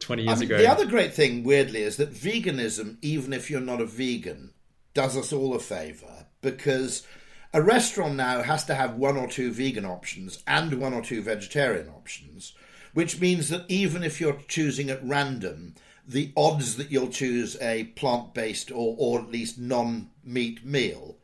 [0.00, 0.58] 20 years I mean, ago.
[0.58, 4.52] The other great thing, weirdly, is that veganism, even if you're not a vegan,
[4.94, 7.06] does us all a favour because
[7.52, 11.22] a restaurant now has to have one or two vegan options and one or two
[11.22, 12.54] vegetarian options,
[12.94, 15.74] which means that even if you're choosing at random,
[16.06, 21.16] the odds that you'll choose a plant based or, or at least non meat meal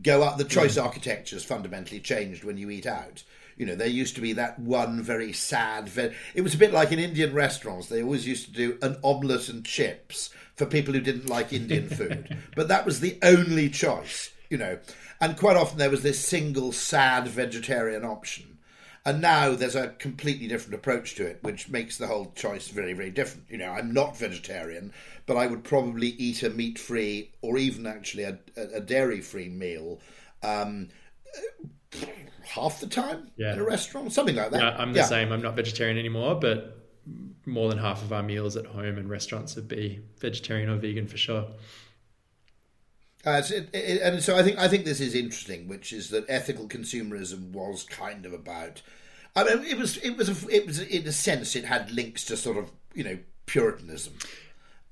[0.00, 0.38] go up.
[0.38, 0.84] The choice mm.
[0.84, 3.24] architecture has fundamentally changed when you eat out.
[3.62, 5.88] You know, there used to be that one very sad.
[5.88, 7.86] Very, it was a bit like in Indian restaurants.
[7.86, 11.88] They always used to do an omelette and chips for people who didn't like Indian
[11.96, 14.32] food, but that was the only choice.
[14.50, 14.80] You know,
[15.20, 18.58] and quite often there was this single sad vegetarian option.
[19.06, 22.94] And now there's a completely different approach to it, which makes the whole choice very,
[22.94, 23.46] very different.
[23.48, 24.92] You know, I'm not vegetarian,
[25.26, 29.48] but I would probably eat a meat free or even actually a, a dairy free
[29.48, 30.00] meal
[30.42, 30.88] um,
[32.44, 33.52] half the time yeah.
[33.54, 34.62] in a restaurant, something like that.
[34.62, 35.06] Yeah, I'm the yeah.
[35.06, 35.32] same.
[35.32, 36.78] I'm not vegetarian anymore, but
[37.46, 41.06] more than half of our meals at home and restaurants would be vegetarian or vegan
[41.06, 41.46] for sure.
[43.24, 46.10] Uh, so it, it, and so I think I think this is interesting, which is
[46.10, 48.82] that ethical consumerism was kind of about.
[49.34, 52.24] I mean, it was it was a, it was in a sense it had links
[52.26, 54.14] to sort of you know Puritanism,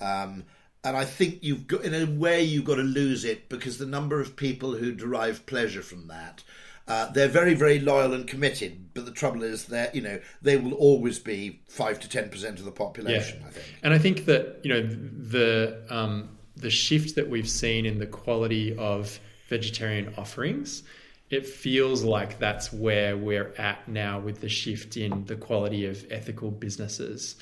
[0.00, 0.44] um,
[0.84, 3.86] and I think you've got in a way you've got to lose it because the
[3.86, 6.44] number of people who derive pleasure from that.
[6.90, 10.56] Uh, they're very, very loyal and committed, but the trouble is that you know they
[10.56, 13.38] will always be five to ten percent of the population.
[13.40, 13.46] Yeah.
[13.46, 17.86] I think, and I think that you know the um, the shift that we've seen
[17.86, 20.82] in the quality of vegetarian offerings,
[21.30, 26.04] it feels like that's where we're at now with the shift in the quality of
[26.10, 27.36] ethical businesses.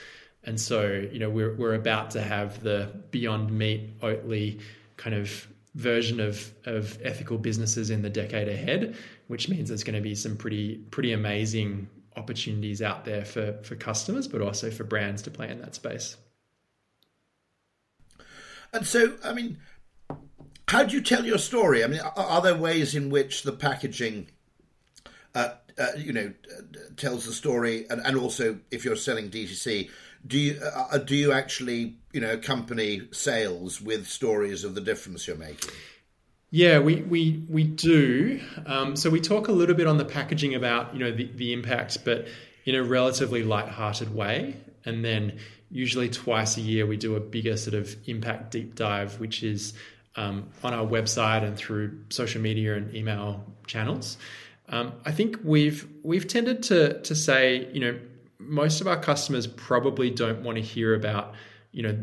[0.45, 4.61] And so, you know, we're, we're about to have the Beyond Meat Oatly
[4.97, 8.97] kind of version of, of ethical businesses in the decade ahead,
[9.29, 13.77] which means there's going to be some pretty pretty amazing opportunities out there for, for
[13.77, 16.17] customers, but also for brands to play in that space.
[18.73, 19.59] And so, I mean,
[20.67, 21.83] how do you tell your story?
[21.83, 24.29] I mean, are, there ways in which the packaging,
[25.35, 26.33] uh, uh, you know,
[26.97, 29.89] tells the story, and, and also if you're selling DTC,
[30.27, 35.27] do you uh, do you actually you know accompany sales with stories of the difference
[35.29, 35.71] you're making?
[36.51, 38.41] Yeah, we we we do.
[38.65, 41.53] Um, so we talk a little bit on the packaging about you know the, the
[41.53, 42.27] impact, but
[42.65, 45.39] in a relatively light-hearted way, and then
[45.71, 49.75] usually twice a year we do a bigger sort of impact deep dive, which is
[50.17, 54.17] um, on our website and through social media and email channels.
[54.71, 57.99] Um, I think we've we've tended to to say, you know,
[58.39, 61.35] most of our customers probably don't want to hear about,
[61.73, 61.99] you know,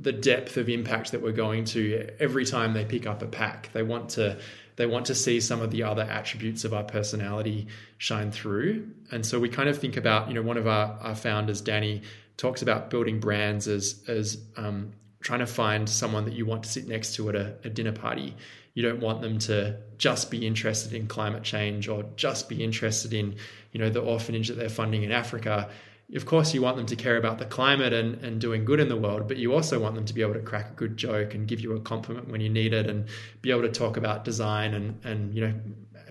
[0.00, 3.70] the depth of impact that we're going to every time they pick up a pack.
[3.72, 4.38] They want to
[4.76, 7.66] they want to see some of the other attributes of our personality
[7.98, 8.88] shine through.
[9.10, 12.00] And so we kind of think about, you know, one of our, our founders, Danny,
[12.38, 14.92] talks about building brands as as um,
[15.22, 17.92] trying to find someone that you want to sit next to at a, a, dinner
[17.92, 18.34] party.
[18.72, 23.12] You don't want them to just be interested in climate change or just be interested
[23.12, 23.36] in,
[23.72, 25.68] you know, the orphanage that they're funding in Africa.
[26.14, 28.88] Of course, you want them to care about the climate and, and doing good in
[28.88, 31.34] the world, but you also want them to be able to crack a good joke
[31.34, 33.06] and give you a compliment when you need it and
[33.42, 35.54] be able to talk about design and, and you know,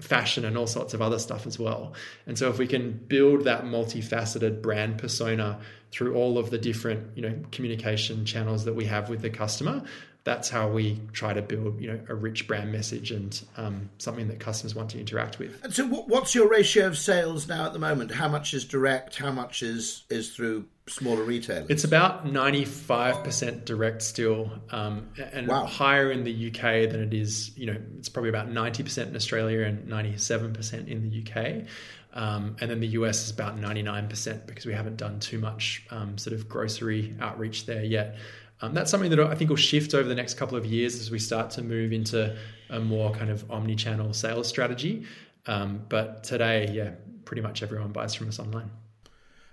[0.01, 1.93] fashion and all sorts of other stuff as well.
[2.25, 5.59] And so if we can build that multifaceted brand persona
[5.91, 9.83] through all of the different, you know, communication channels that we have with the customer,
[10.23, 14.27] that's how we try to build, you know, a rich brand message and um, something
[14.27, 15.63] that customers want to interact with.
[15.63, 18.11] And so, what's your ratio of sales now at the moment?
[18.11, 19.15] How much is direct?
[19.15, 21.69] How much is is through smaller retailers?
[21.69, 25.65] It's about 95% direct still, um, and wow.
[25.65, 29.65] higher in the UK than it is, you know, it's probably about 90% in Australia
[29.65, 31.65] and 97% in the UK.
[32.11, 36.17] Um, and then the US is about 99% because we haven't done too much um,
[36.17, 38.17] sort of grocery outreach there yet.
[38.61, 41.09] Um, that's something that I think will shift over the next couple of years as
[41.09, 42.35] we start to move into
[42.69, 45.05] a more kind of omni channel sales strategy.
[45.45, 46.91] Um, but today, yeah,
[47.25, 48.69] pretty much everyone buys from us online.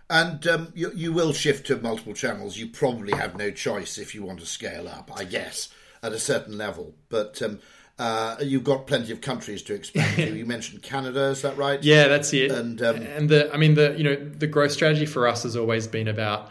[0.09, 2.57] And um, you, you will shift to multiple channels.
[2.57, 5.69] You probably have no choice if you want to scale up, I guess,
[6.03, 6.95] at a certain level.
[7.09, 7.61] But um,
[7.99, 10.31] uh, you've got plenty of countries to expand to.
[10.37, 11.83] You mentioned Canada, is that right?
[11.83, 12.53] Yeah, that's it.
[12.53, 15.57] And um, and the I mean the you know the growth strategy for us has
[15.57, 16.51] always been about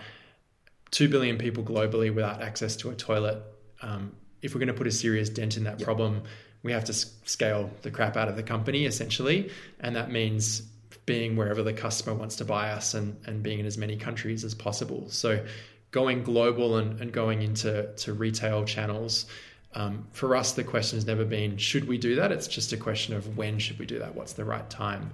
[0.91, 3.41] two billion people globally without access to a toilet.
[3.81, 5.85] Um, if we're going to put a serious dent in that yep.
[5.85, 6.23] problem,
[6.63, 10.61] we have to scale the crap out of the company essentially, and that means
[11.05, 14.43] being wherever the customer wants to buy us and, and being in as many countries
[14.43, 15.05] as possible.
[15.09, 15.45] So
[15.91, 19.27] going global and, and going into to retail channels.
[19.75, 22.31] Um, for us, the question has never been should we do that.
[22.31, 24.15] It's just a question of when should we do that.
[24.15, 25.11] What's the right time?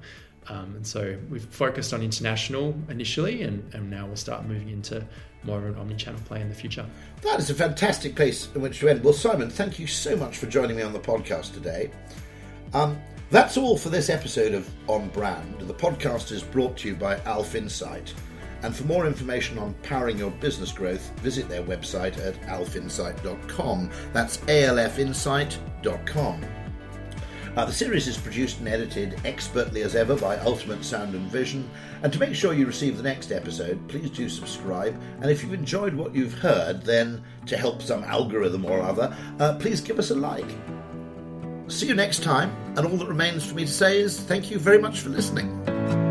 [0.47, 5.05] Um, and so we've focused on international initially, and, and now we'll start moving into
[5.43, 6.85] more of an omni-channel play in the future.
[7.21, 9.03] That is a fantastic place in which to end.
[9.03, 11.91] Well, Simon, thank you so much for joining me on the podcast today.
[12.73, 15.61] Um, That's all for this episode of On Brand.
[15.61, 18.13] The podcast is brought to you by Alf Insight.
[18.63, 23.89] And for more information on powering your business growth, visit their website at alfinsight.com.
[24.13, 26.45] That's alfinsight.com.
[27.57, 31.69] Uh, the series is produced and edited expertly as ever by Ultimate Sound and Vision.
[32.01, 34.99] And to make sure you receive the next episode, please do subscribe.
[35.19, 39.57] And if you've enjoyed what you've heard, then to help some algorithm or other, uh,
[39.59, 40.49] please give us a like.
[41.67, 44.57] See you next time, and all that remains for me to say is thank you
[44.57, 46.10] very much for listening.